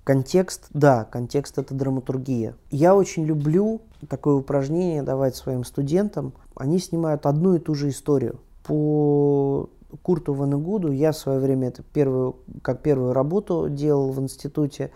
[0.03, 2.57] Контекст, да, контекст это драматургия.
[2.73, 6.33] Я очень люблю такое упражнение давать своим студентам.
[6.57, 8.41] Они снимают одну и ту же историю.
[8.65, 9.69] По
[10.03, 14.91] Курту Ванегуду я в свое время это первую, как первую работу делал в институте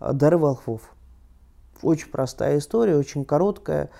[0.00, 0.80] э, «Дары волхвов».
[1.82, 3.90] Очень простая история, очень короткая.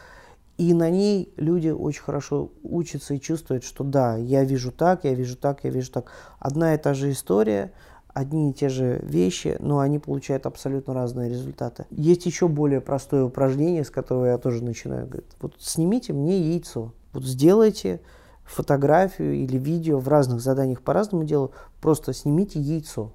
[0.58, 5.14] И на ней люди очень хорошо учатся и чувствуют, что да, я вижу так, я
[5.14, 6.12] вижу так, я вижу так.
[6.38, 7.72] Одна и та же история,
[8.12, 11.86] одни и те же вещи, но они получают абсолютно разные результаты.
[11.90, 15.06] Есть еще более простое упражнение, с которого я тоже начинаю.
[15.06, 16.92] Говорит, вот снимите мне яйцо.
[17.12, 18.00] Вот сделайте
[18.44, 23.12] фотографию или видео в разных заданиях по-разному делаю, просто снимите яйцо,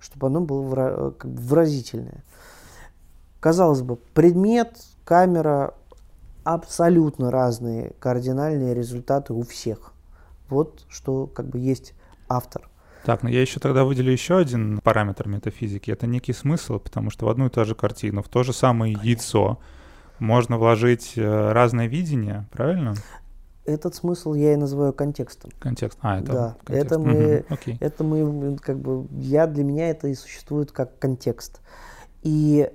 [0.00, 2.24] чтобы оно было как бы выразительное.
[3.40, 5.74] Казалось бы, предмет, камера,
[6.44, 9.92] абсолютно разные кардинальные результаты у всех.
[10.48, 11.94] Вот что как бы есть
[12.28, 12.68] автор.
[13.04, 15.90] Так, но я еще тогда выделю еще один параметр метафизики.
[15.90, 18.96] Это некий смысл, потому что в одну и ту же картину, в то же самое
[19.02, 19.58] яйцо
[20.18, 22.94] можно вложить э, разное видение, правильно?
[23.68, 25.50] этот смысл я и называю контекстом.
[25.58, 25.98] Контекст.
[26.00, 26.56] А, это да.
[26.64, 26.86] контекст.
[26.86, 27.54] Это мы, угу.
[27.54, 27.76] okay.
[27.80, 31.60] это мы, как бы, я для меня это и существует как контекст.
[32.22, 32.70] И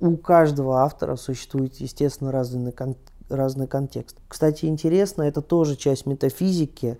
[0.00, 2.96] у каждого автора существует, естественно, разный, кон,
[3.28, 4.18] разный контекст.
[4.28, 6.98] Кстати, интересно, это тоже часть метафизики,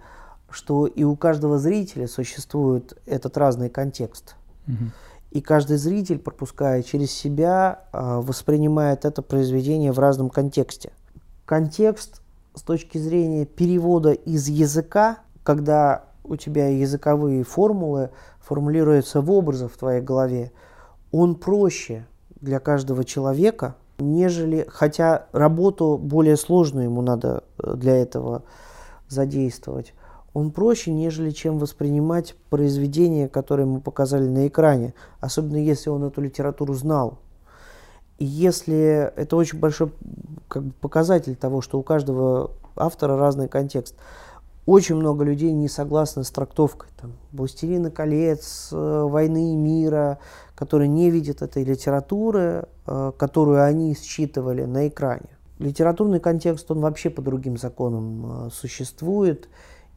[0.50, 4.36] что и у каждого зрителя существует этот разный контекст.
[4.66, 4.90] Угу.
[5.32, 10.92] И каждый зритель, пропуская через себя, а, воспринимает это произведение в разном контексте.
[11.44, 12.22] Контекст
[12.54, 19.76] с точки зрения перевода из языка, когда у тебя языковые формулы формулируются в образах в
[19.76, 20.52] твоей голове,
[21.12, 22.06] он проще
[22.40, 28.42] для каждого человека, нежели, хотя работу более сложную ему надо э, для этого
[29.08, 29.94] задействовать,
[30.34, 36.20] он проще, нежели чем воспринимать произведение, которое мы показали на экране, особенно если он эту
[36.20, 37.18] литературу знал.
[38.18, 39.92] И если это очень большой
[40.48, 43.94] как бы, показатель того, что у каждого автора разный контекст.
[44.66, 50.18] Очень много людей не согласны с трактовкой там, «Властелина колец», э, «Войны и мира»,
[50.54, 55.28] которые не видят этой литературы, э, которую они считывали на экране.
[55.58, 59.48] Литературный контекст, он вообще по другим законам э, существует.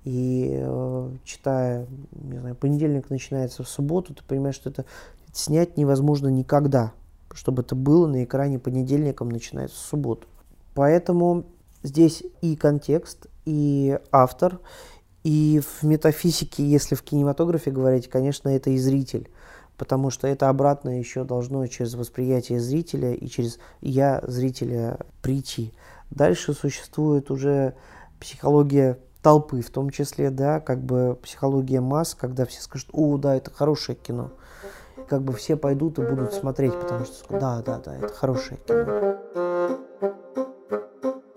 [0.06, 0.66] И
[1.26, 4.86] читая, не знаю, понедельник начинается в субботу, ты понимаешь, что это
[5.34, 6.94] снять невозможно никогда
[7.34, 10.28] чтобы это было на экране понедельником, начинается в субботу.
[10.74, 11.46] Поэтому
[11.84, 14.60] здесь и контекст, и автор,
[15.24, 19.30] и в метафизике, если в кинематографе говорить, конечно, это и зритель,
[19.78, 25.74] потому что это обратно еще должно через восприятие зрителя и через я зрителя прийти.
[26.10, 27.76] Дальше существует уже
[28.20, 33.36] психология толпы, в том числе, да, как бы психология масс, когда все скажут, о, да,
[33.36, 34.32] это хорошее кино
[35.10, 39.18] как бы все пойдут и будут смотреть, потому что да, да, да, это хорошее кино.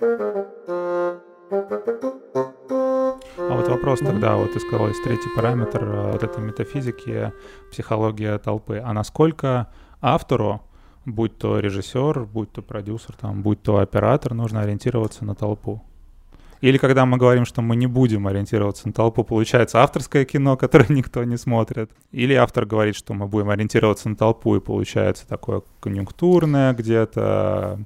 [0.03, 1.20] А
[3.38, 7.32] вот вопрос тогда, вот ты сказал, есть третий параметр э, вот этой метафизики,
[7.70, 8.82] психология толпы.
[8.84, 9.68] А насколько
[10.00, 10.62] автору,
[11.05, 15.84] будь то режиссер, будь то продюсер, там, будь то оператор, нужно ориентироваться на толпу?
[16.62, 20.86] Или когда мы говорим, что мы не будем ориентироваться на толпу, получается авторское кино, которое
[20.88, 21.90] никто не смотрит.
[22.12, 27.80] Или автор говорит, что мы будем ориентироваться на толпу, и получается такое конъюнктурное где-то,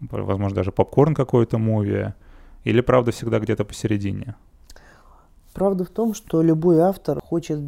[0.00, 2.12] возможно, даже попкорн какой-то муви.
[2.64, 4.34] Или правда всегда где-то посередине?
[5.54, 7.60] Правда в том, что любой автор хочет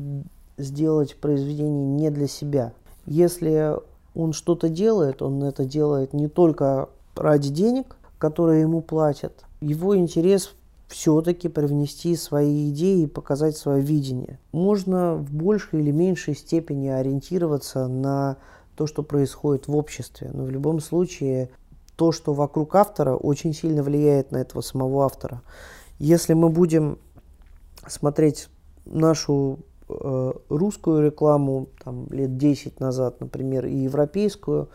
[0.57, 2.72] сделать произведение не для себя.
[3.07, 3.74] Если
[4.14, 9.45] он что-то делает, он это делает не только ради денег, которые ему платят.
[9.61, 10.55] Его интерес
[10.89, 14.39] все-таки привнести свои идеи и показать свое видение.
[14.53, 18.37] Можно в большей или меньшей степени ориентироваться на
[18.74, 21.51] то, что происходит в обществе, но в любом случае
[21.99, 25.42] то, что вокруг автора, очень сильно влияет на этого самого автора.
[25.99, 27.01] Если мы будем
[27.88, 28.49] смотреть
[28.84, 34.68] нашу э, русскую рекламу там, лет 10 назад, например, и европейскую,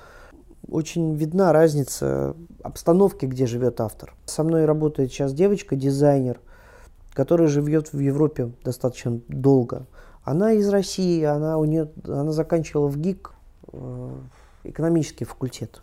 [0.67, 4.13] очень видна разница обстановки, где живет автор.
[4.25, 6.41] Со мной работает сейчас девочка, дизайнер,
[7.13, 9.87] которая живет в Европе достаточно долго.
[10.25, 13.31] Она из России, она, у нее, она заканчивала в ГИК
[13.71, 14.11] э,
[14.65, 15.81] экономический факультет.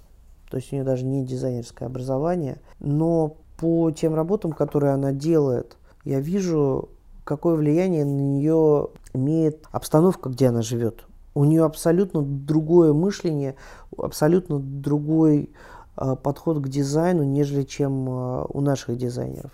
[0.51, 2.61] То есть у нее даже не дизайнерское образование.
[2.81, 6.91] Но по тем работам, которые она делает, я вижу,
[7.25, 13.57] какое влияние на нее имеет обстановка, где она живет у нее абсолютно другое мышление,
[13.97, 15.51] абсолютно другой
[15.97, 19.53] э, подход к дизайну, нежели чем э, у наших дизайнеров.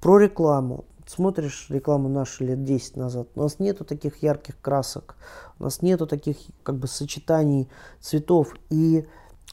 [0.00, 0.84] Про рекламу.
[1.06, 5.16] Смотришь рекламу нашу лет 10 назад, у нас нету таких ярких красок,
[5.58, 7.68] у нас нету таких как бы сочетаний
[7.98, 8.54] цветов.
[8.68, 9.06] И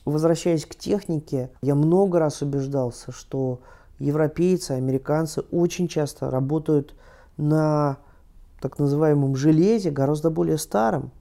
[0.06, 3.60] возвращаясь к технике, я много раз убеждался, что
[4.00, 6.96] европейцы, американцы очень часто работают
[7.38, 7.98] на
[8.62, 11.12] так называемом железе, гораздо более старом,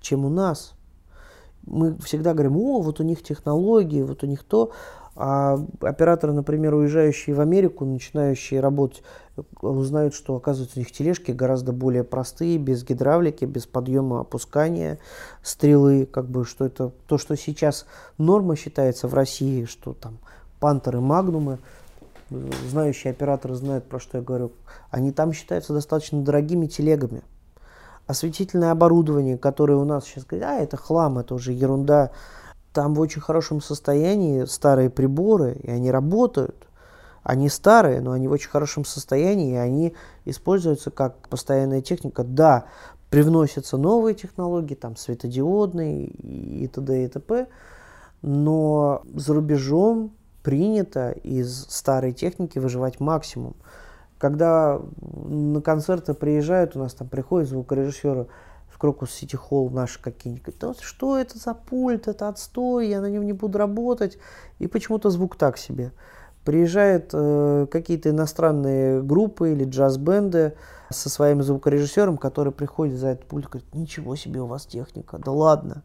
[0.00, 0.74] чем у нас.
[1.64, 4.72] Мы всегда говорим, о, вот у них технологии, вот у них то.
[5.14, 9.02] А операторы, например, уезжающие в Америку, начинающие работать,
[9.60, 14.98] узнают, что, оказывается, у них тележки гораздо более простые, без гидравлики, без подъема опускания
[15.42, 17.86] стрелы, как бы, что это то, что сейчас
[18.16, 20.18] норма считается в России, что там
[20.60, 21.58] пантеры, магнумы,
[22.70, 24.52] знающие операторы знают, про что я говорю,
[24.90, 27.22] они там считаются достаточно дорогими телегами.
[28.06, 32.10] Осветительное оборудование, которое у нас сейчас говорят, а это хлам, это уже ерунда.
[32.72, 36.56] Там в очень хорошем состоянии старые приборы, и они работают.
[37.22, 39.94] Они старые, но они в очень хорошем состоянии, и они
[40.24, 42.24] используются как постоянная техника.
[42.24, 42.64] Да,
[43.10, 47.04] привносятся новые технологии, там светодиодные и т.д.
[47.04, 47.46] и т.п.,
[48.22, 50.12] но за рубежом
[50.42, 53.54] принято из старой техники выживать максимум
[54.22, 58.28] когда на концерты приезжают, у нас там приходят звукорежиссеры
[58.82, 63.24] Крокус Сити Холл наши какие-нибудь, да, что это за пульт, это отстой, я на нем
[63.24, 64.18] не буду работать,
[64.58, 65.92] и почему-то звук так себе.
[66.44, 70.56] Приезжают э, какие-то иностранные группы или джаз-бенды
[70.90, 75.16] со своим звукорежиссером, который приходит за этот пульт и говорит, ничего себе у вас техника,
[75.24, 75.84] да ладно.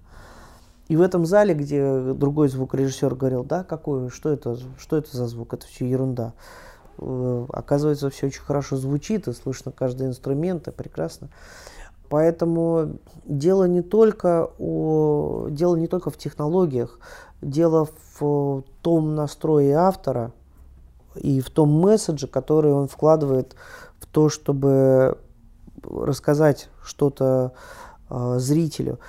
[0.87, 5.27] И в этом зале, где другой звукорежиссер говорил, да, какой, что это, что это за
[5.27, 6.33] звук, это все ерунда.
[6.97, 11.29] Э, оказывается, все очень хорошо звучит, и слышно каждый инструмент, и прекрасно.
[12.09, 16.99] Поэтому дело не только, о, дело не только в технологиях,
[17.41, 17.87] дело
[18.19, 20.31] в том настрое автора
[21.15, 23.55] и в том месседже, который он вкладывает
[23.99, 25.17] в то, чтобы
[25.83, 27.53] рассказать что-то
[28.09, 28.99] э, зрителю.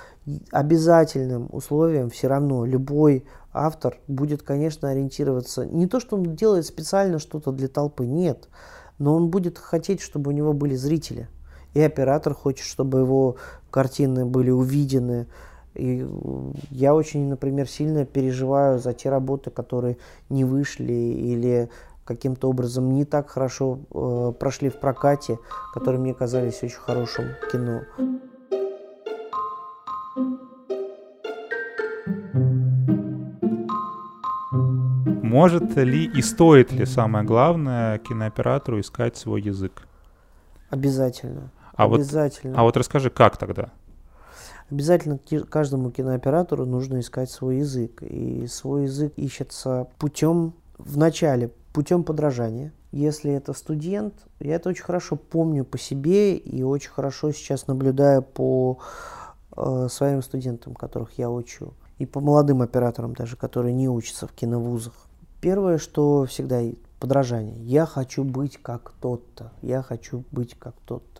[0.51, 7.17] Обязательным условием все равно любой автор будет, конечно, ориентироваться не то, что он делает специально
[7.17, 8.47] что-то для толпы, нет,
[8.99, 11.29] но он будет хотеть, чтобы у него были зрители.
[11.73, 13.35] И оператор хочет, чтобы его
[13.71, 15.27] картины были увидены.
[15.75, 16.05] И
[16.71, 19.97] я очень, например, сильно переживаю за те работы, которые
[20.29, 21.69] не вышли или
[22.05, 25.37] каким-то образом не так хорошо э, прошли в прокате,
[25.73, 27.81] которые мне казались очень хорошим кино.
[35.21, 39.83] Может ли и стоит ли, самое главное, кинооператору искать свой язык?
[40.71, 41.51] Обязательно.
[41.79, 42.53] А Обязательно.
[42.55, 43.69] Вот, а вот расскажи, как тогда?
[44.69, 45.17] Обязательно
[45.49, 48.03] каждому кинооператору нужно искать свой язык.
[48.03, 52.73] И свой язык ищется путем, в начале, путем подражания.
[52.91, 58.23] Если это студент, я это очень хорошо помню по себе и очень хорошо сейчас наблюдаю
[58.23, 58.79] по
[59.55, 61.73] э, своим студентам, которых я учу.
[61.97, 64.93] И по молодым операторам даже, которые не учатся в киновузах.
[65.39, 66.61] Первое, что всегда
[66.99, 67.55] подражание.
[67.63, 69.53] Я хочу быть как тот-то.
[69.61, 71.18] Я хочу быть как тот-то.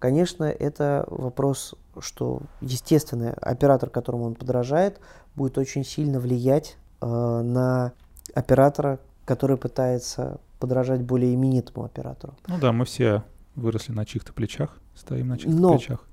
[0.00, 4.98] Конечно, это вопрос, что, естественно, оператор, которому он подражает,
[5.36, 7.92] будет очень сильно влиять э, на
[8.34, 12.34] оператора, который пытается подражать более именитому оператору.
[12.46, 13.24] Ну да, мы все
[13.54, 16.06] выросли на чьих-то плечах, стоим на чьих-то Но плечах.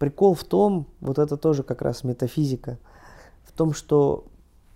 [0.00, 2.76] Прикол в том, вот это тоже как раз метафизика,
[3.44, 4.24] в том, что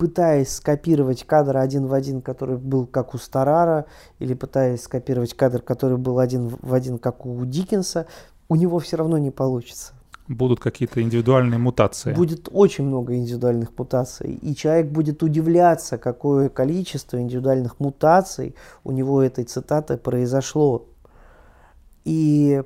[0.02, 3.86] пытаясь скопировать кадр один в один, который был как у Старара,
[4.18, 8.06] или пытаясь скопировать кадр, который был один в один, как у Диккенса,
[8.52, 9.94] у него все равно не получится.
[10.28, 12.12] Будут какие-то индивидуальные мутации.
[12.12, 14.34] Будет очень много индивидуальных мутаций.
[14.34, 20.84] И человек будет удивляться, какое количество индивидуальных мутаций у него этой цитаты произошло.
[22.04, 22.62] И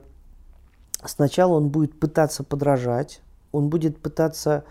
[1.05, 3.20] сначала он будет пытаться подражать,
[3.53, 4.64] он будет пытаться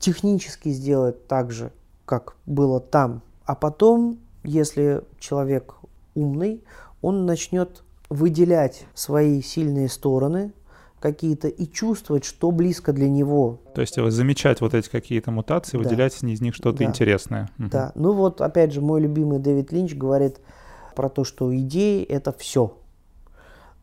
[0.00, 1.70] технически сделать так же,
[2.06, 3.22] как было там.
[3.44, 5.76] А потом, если человек
[6.16, 6.64] умный,
[7.02, 10.52] он начнет выделять свои сильные стороны
[11.00, 13.60] какие-то и чувствовать, что близко для него.
[13.74, 15.84] То есть замечать вот эти какие-то мутации, да.
[15.84, 16.84] выделять из них что-то да.
[16.84, 17.48] интересное.
[17.56, 17.92] Да.
[17.94, 18.02] Угу.
[18.02, 20.40] Ну вот, опять же, мой любимый Дэвид Линч говорит
[20.94, 22.76] про то, что идеи– это все.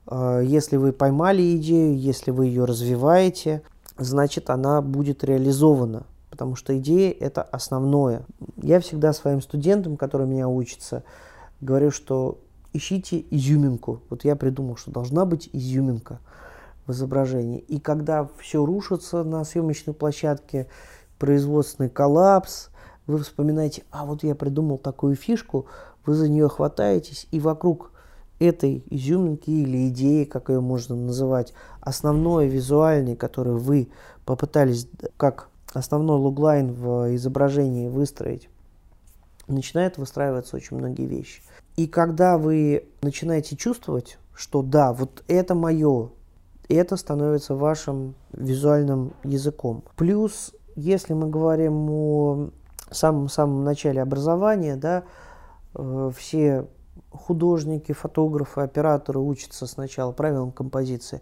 [0.06, 3.64] А, если вы поймали идею, если вы ее развиваете,
[3.98, 6.06] значит, она будет реализована
[6.38, 8.22] потому что идея– это основное.
[8.62, 11.04] Я всегда своим студентам, которые меня учатся,
[11.62, 12.38] говорю, что
[12.78, 14.02] ищите изюминку.
[14.10, 16.20] Вот я придумал, что должна быть изюминка
[16.86, 17.60] в изображении.
[17.60, 20.68] И когда все рушится на съемочной площадке,
[21.20, 22.70] производственный коллапс,
[23.08, 25.66] вы вспоминаете, а вот я придумал такую фишку,
[26.06, 27.92] вы за нее хватаетесь, и вокруг
[28.40, 33.90] этой изюминки или идеи, как ее можно называть, основное визуальное, которое вы
[34.26, 38.50] попытались как основной луглайн в изображении выстроить,
[39.48, 41.42] начинает выстраиваться очень многие вещи.
[41.78, 46.10] И когда вы начинаете чувствовать, что да, вот это мое,
[46.70, 49.84] это становится вашим визуальным языком.
[49.96, 52.50] Плюс, если мы говорим о
[52.90, 55.04] самом-самом начале образования, да,
[55.76, 56.68] э, все
[57.12, 61.22] художники, фотографы, операторы учатся сначала правилам композиции,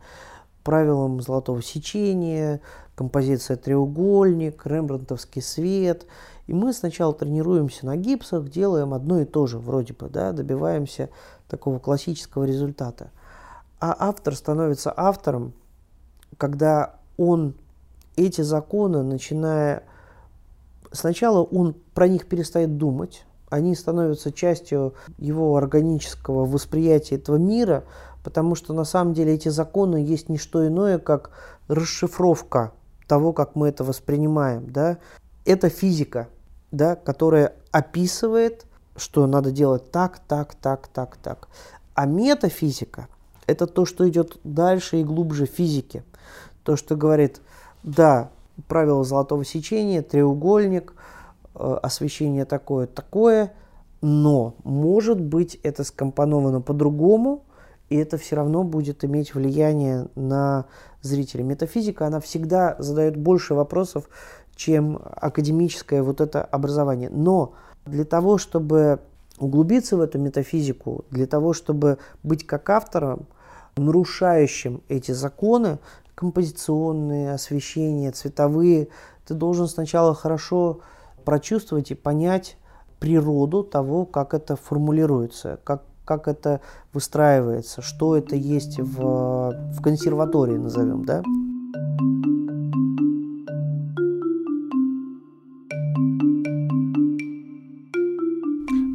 [0.64, 2.62] правилам золотого сечения,
[2.96, 6.06] композиция треугольник, рембрандтовский свет.
[6.48, 11.10] И мы сначала тренируемся на гипсах, делаем одно и то же вроде бы, да, добиваемся
[11.48, 13.12] такого классического результата.
[13.80, 15.54] А автор становится автором,
[16.38, 17.56] когда он
[18.16, 19.84] эти законы, начиная...
[20.92, 27.84] Сначала он про них перестает думать, они становятся частью его органического восприятия этого мира,
[28.24, 31.32] потому что на самом деле эти законы есть не что иное, как
[31.68, 32.72] расшифровка
[33.08, 34.98] того, как мы это воспринимаем, да,
[35.46, 36.28] это физика,
[36.72, 41.48] да, которая описывает, что надо делать так, так, так, так, так.
[41.94, 43.08] А метафизика–
[43.48, 46.04] это то, что идет дальше и глубже физики.
[46.64, 47.42] То, что говорит,
[47.84, 48.32] да,
[48.68, 50.94] правило золотого сечения, треугольник,
[51.54, 53.54] э, освещение такое, такое,
[54.02, 57.45] но, может быть, это скомпоновано по-другому,
[57.90, 60.66] и это все равно будет иметь влияние на
[61.02, 61.44] зрителя.
[61.44, 64.10] Метафизика, она всегда задает больше вопросов,
[64.56, 67.10] чем академическое вот это образование.
[67.10, 67.54] Но
[67.86, 69.00] для того, чтобы
[69.38, 73.28] углубиться в эту метафизику, для того, чтобы быть как автором,
[73.76, 75.80] нарушающим эти законы,
[76.16, 78.88] композиционные, освещения, цветовые,
[79.28, 80.80] ты должен сначала хорошо
[81.26, 82.58] прочувствовать и понять
[83.00, 86.62] природу того, как это формулируется, как, как это
[86.94, 91.22] выстраивается, что это есть в, в консерватории, назовем, да?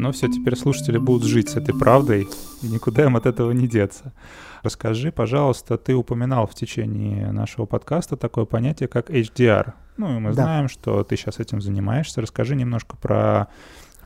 [0.01, 2.27] Но все, теперь слушатели будут жить с этой правдой,
[2.63, 4.15] и никуда им от этого не деться.
[4.63, 9.75] Расскажи, пожалуйста, ты упоминал в течение нашего подкаста такое понятие, как HDR.
[9.99, 10.43] Ну, и мы да.
[10.43, 12.23] знаем, что ты сейчас этим занимаешься.
[12.23, 13.49] Расскажи немножко про,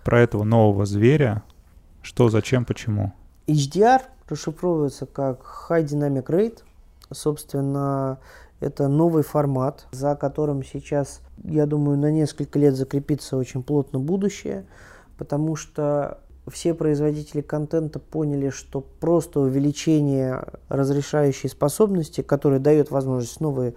[0.04, 1.44] про этого нового зверя,
[2.04, 3.12] что, зачем, почему?
[3.46, 6.58] HDR расшифровывается как High Dynamic Rate.
[7.10, 8.18] Собственно,
[8.60, 14.66] это новый формат, за которым сейчас, я думаю, на несколько лет закрепится очень плотно будущее,
[15.16, 23.74] потому что все производители контента поняли, что просто увеличение разрешающей способности, которое дает возможность новые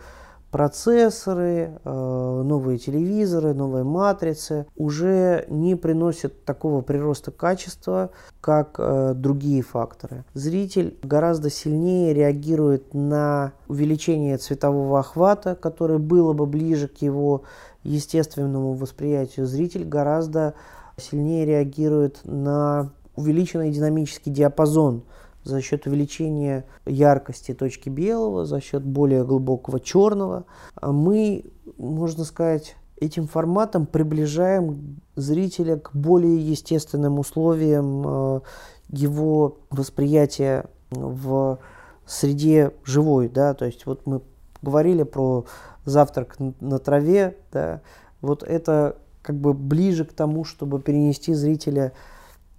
[0.58, 8.10] процессоры, э, новые телевизоры, новые матрицы уже не приносят такого прироста качества,
[8.42, 10.26] как э, другие факторы.
[10.34, 17.44] Зритель гораздо сильнее реагирует на увеличение цветового охвата, которое было бы ближе к его
[17.84, 19.46] естественному восприятию.
[19.46, 20.56] Зритель гораздо
[20.98, 25.04] сильнее реагирует на увеличенный динамический диапазон–
[25.48, 30.46] за счет увеличения яркости точки белого, за счет более глубокого черного,
[30.82, 31.46] мы,
[31.78, 38.42] можно сказать, этим форматом приближаем зрителя к более естественным условиям э,
[38.90, 41.60] его восприятия в
[42.06, 44.22] среде живой, да, то есть вот мы
[44.62, 45.46] говорили про
[45.86, 47.82] завтрак на траве, да,
[48.22, 51.94] вот это как бы ближе к тому, чтобы перенести зрителя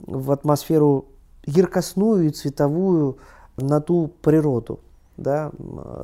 [0.01, 1.07] в атмосферу
[1.49, 3.19] яркостную и цветовую
[3.57, 4.81] на ту природу,
[5.17, 5.51] да,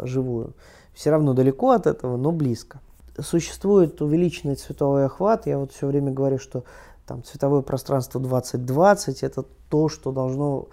[0.02, 0.54] живую.
[0.94, 2.80] Все равно далеко от этого, но близко.
[3.18, 5.46] Существует увеличенный цветовой охват.
[5.46, 6.64] Я вот все время говорю, что
[7.06, 10.68] там цветовое пространство 2020 это то, что должно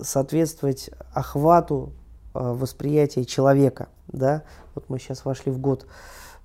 [0.00, 1.92] соответствовать охвату
[2.34, 3.88] э, восприятия человека.
[4.08, 4.42] Да?
[4.74, 5.86] Вот мы сейчас вошли в год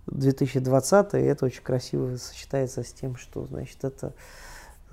[0.07, 4.13] 2020, и это очень красиво сочетается с тем, что значит это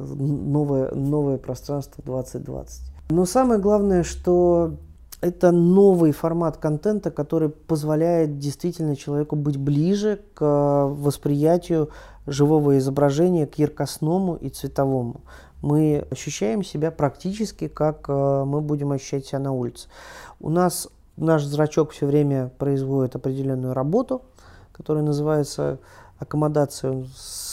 [0.05, 2.83] новое, новое пространство 2020.
[3.11, 4.77] Но самое главное, что
[5.21, 10.45] это новый формат контента, который позволяет действительно человеку быть ближе к
[10.89, 11.91] восприятию
[12.27, 15.23] живого изображения, к яркостному и цветовому.
[15.63, 19.89] Мы ощущаем себя практически, как э, мы будем ощущать себя на улице.
[20.39, 24.23] У нас наш зрачок все время производит определенную работу,
[24.73, 25.79] которая называется
[26.19, 27.07] аккомодация.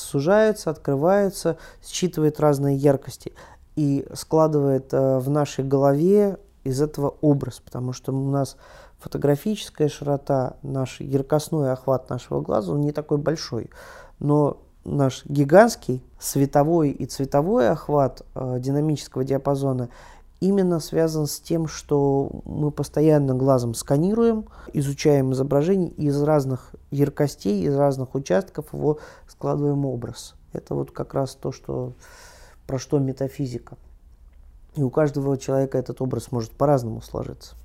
[0.08, 3.34] Сужается, открывается, считывает разные яркости
[3.76, 8.56] и складывает э, в нашей голове из этого образ, потому что у нас
[9.00, 13.70] фотографическая широта, наш яркостной охват нашего глаза, он не такой большой,
[14.20, 19.90] но наш гигантский световой и цветовой охват э, динамического диапазона
[20.40, 27.64] именно связан с тем, что мы постоянно глазом сканируем, изучаем изображение и из разных яркостей,
[27.64, 29.00] из разных участков его
[29.38, 30.34] складываем образ.
[30.52, 31.94] Это вот как раз то, что,
[32.66, 33.78] про что метафизика.
[34.76, 37.56] И у каждого человека этот образ может по-разному сложиться.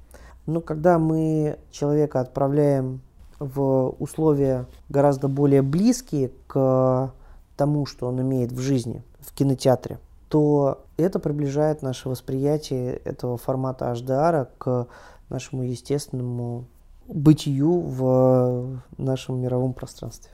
[0.45, 3.01] Но когда мы человека отправляем
[3.39, 7.13] в условия гораздо более близкие к
[7.57, 9.99] тому, что он имеет в жизни, в кинотеатре,
[10.29, 14.89] то это приближает наше восприятие этого формата HDR к
[15.29, 16.67] нашему естественному
[17.07, 20.31] бытию в нашем мировом пространстве.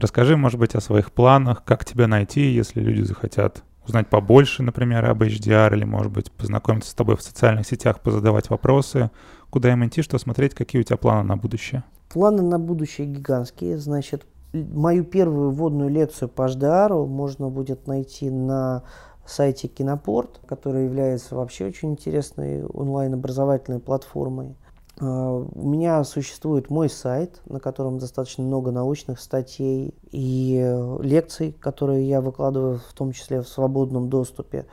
[0.00, 5.04] Расскажи, может быть, о своих планах, как тебя найти, если люди захотят узнать побольше, например,
[5.04, 9.10] об HDR, или, может быть, познакомиться с тобой в социальных сетях, позадавать вопросы,
[9.50, 11.84] куда им идти, что смотреть, какие у тебя планы на будущее?
[12.08, 13.76] Планы на будущее гигантские.
[13.76, 14.24] Значит,
[14.54, 18.84] мою первую вводную лекцию по HDR можно будет найти на
[19.26, 24.56] сайте Кинопорт, который является вообще очень интересной онлайн-образовательной платформой.
[25.00, 32.08] А, у меня существует мой сайт, на котором достаточно много научных статей и лекций, которые
[32.08, 34.66] я выкладываю в том числе в свободном доступе.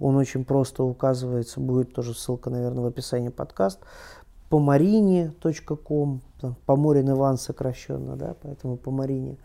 [0.00, 3.80] Он очень просто указывается, будет тоже ссылка, наверное, в описании подкаст.
[4.48, 6.22] Помарине.ком,
[6.66, 9.36] Поморин Иван сокращенно, да, поэтому Помарине.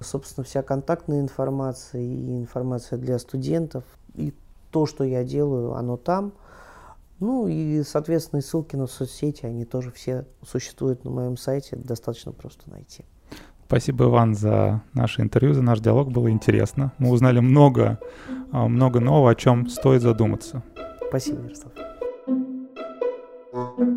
[0.00, 3.84] Собственно, вся контактная информация и информация для студентов.
[4.14, 4.34] И
[4.70, 6.32] то, что я делаю, оно там–
[7.22, 12.32] ну и, соответственно, и ссылки на соцсети, они тоже все существуют на моем сайте, достаточно
[12.32, 13.04] просто найти.
[13.64, 16.10] Спасибо, Иван, за наше интервью, за наш диалог.
[16.10, 16.92] Было интересно.
[16.98, 18.00] Мы узнали много,
[18.50, 20.64] а, много нового, о чем стоит задуматься.
[21.10, 21.72] Спасибо, Ярослав.
[23.54, 23.91] thank you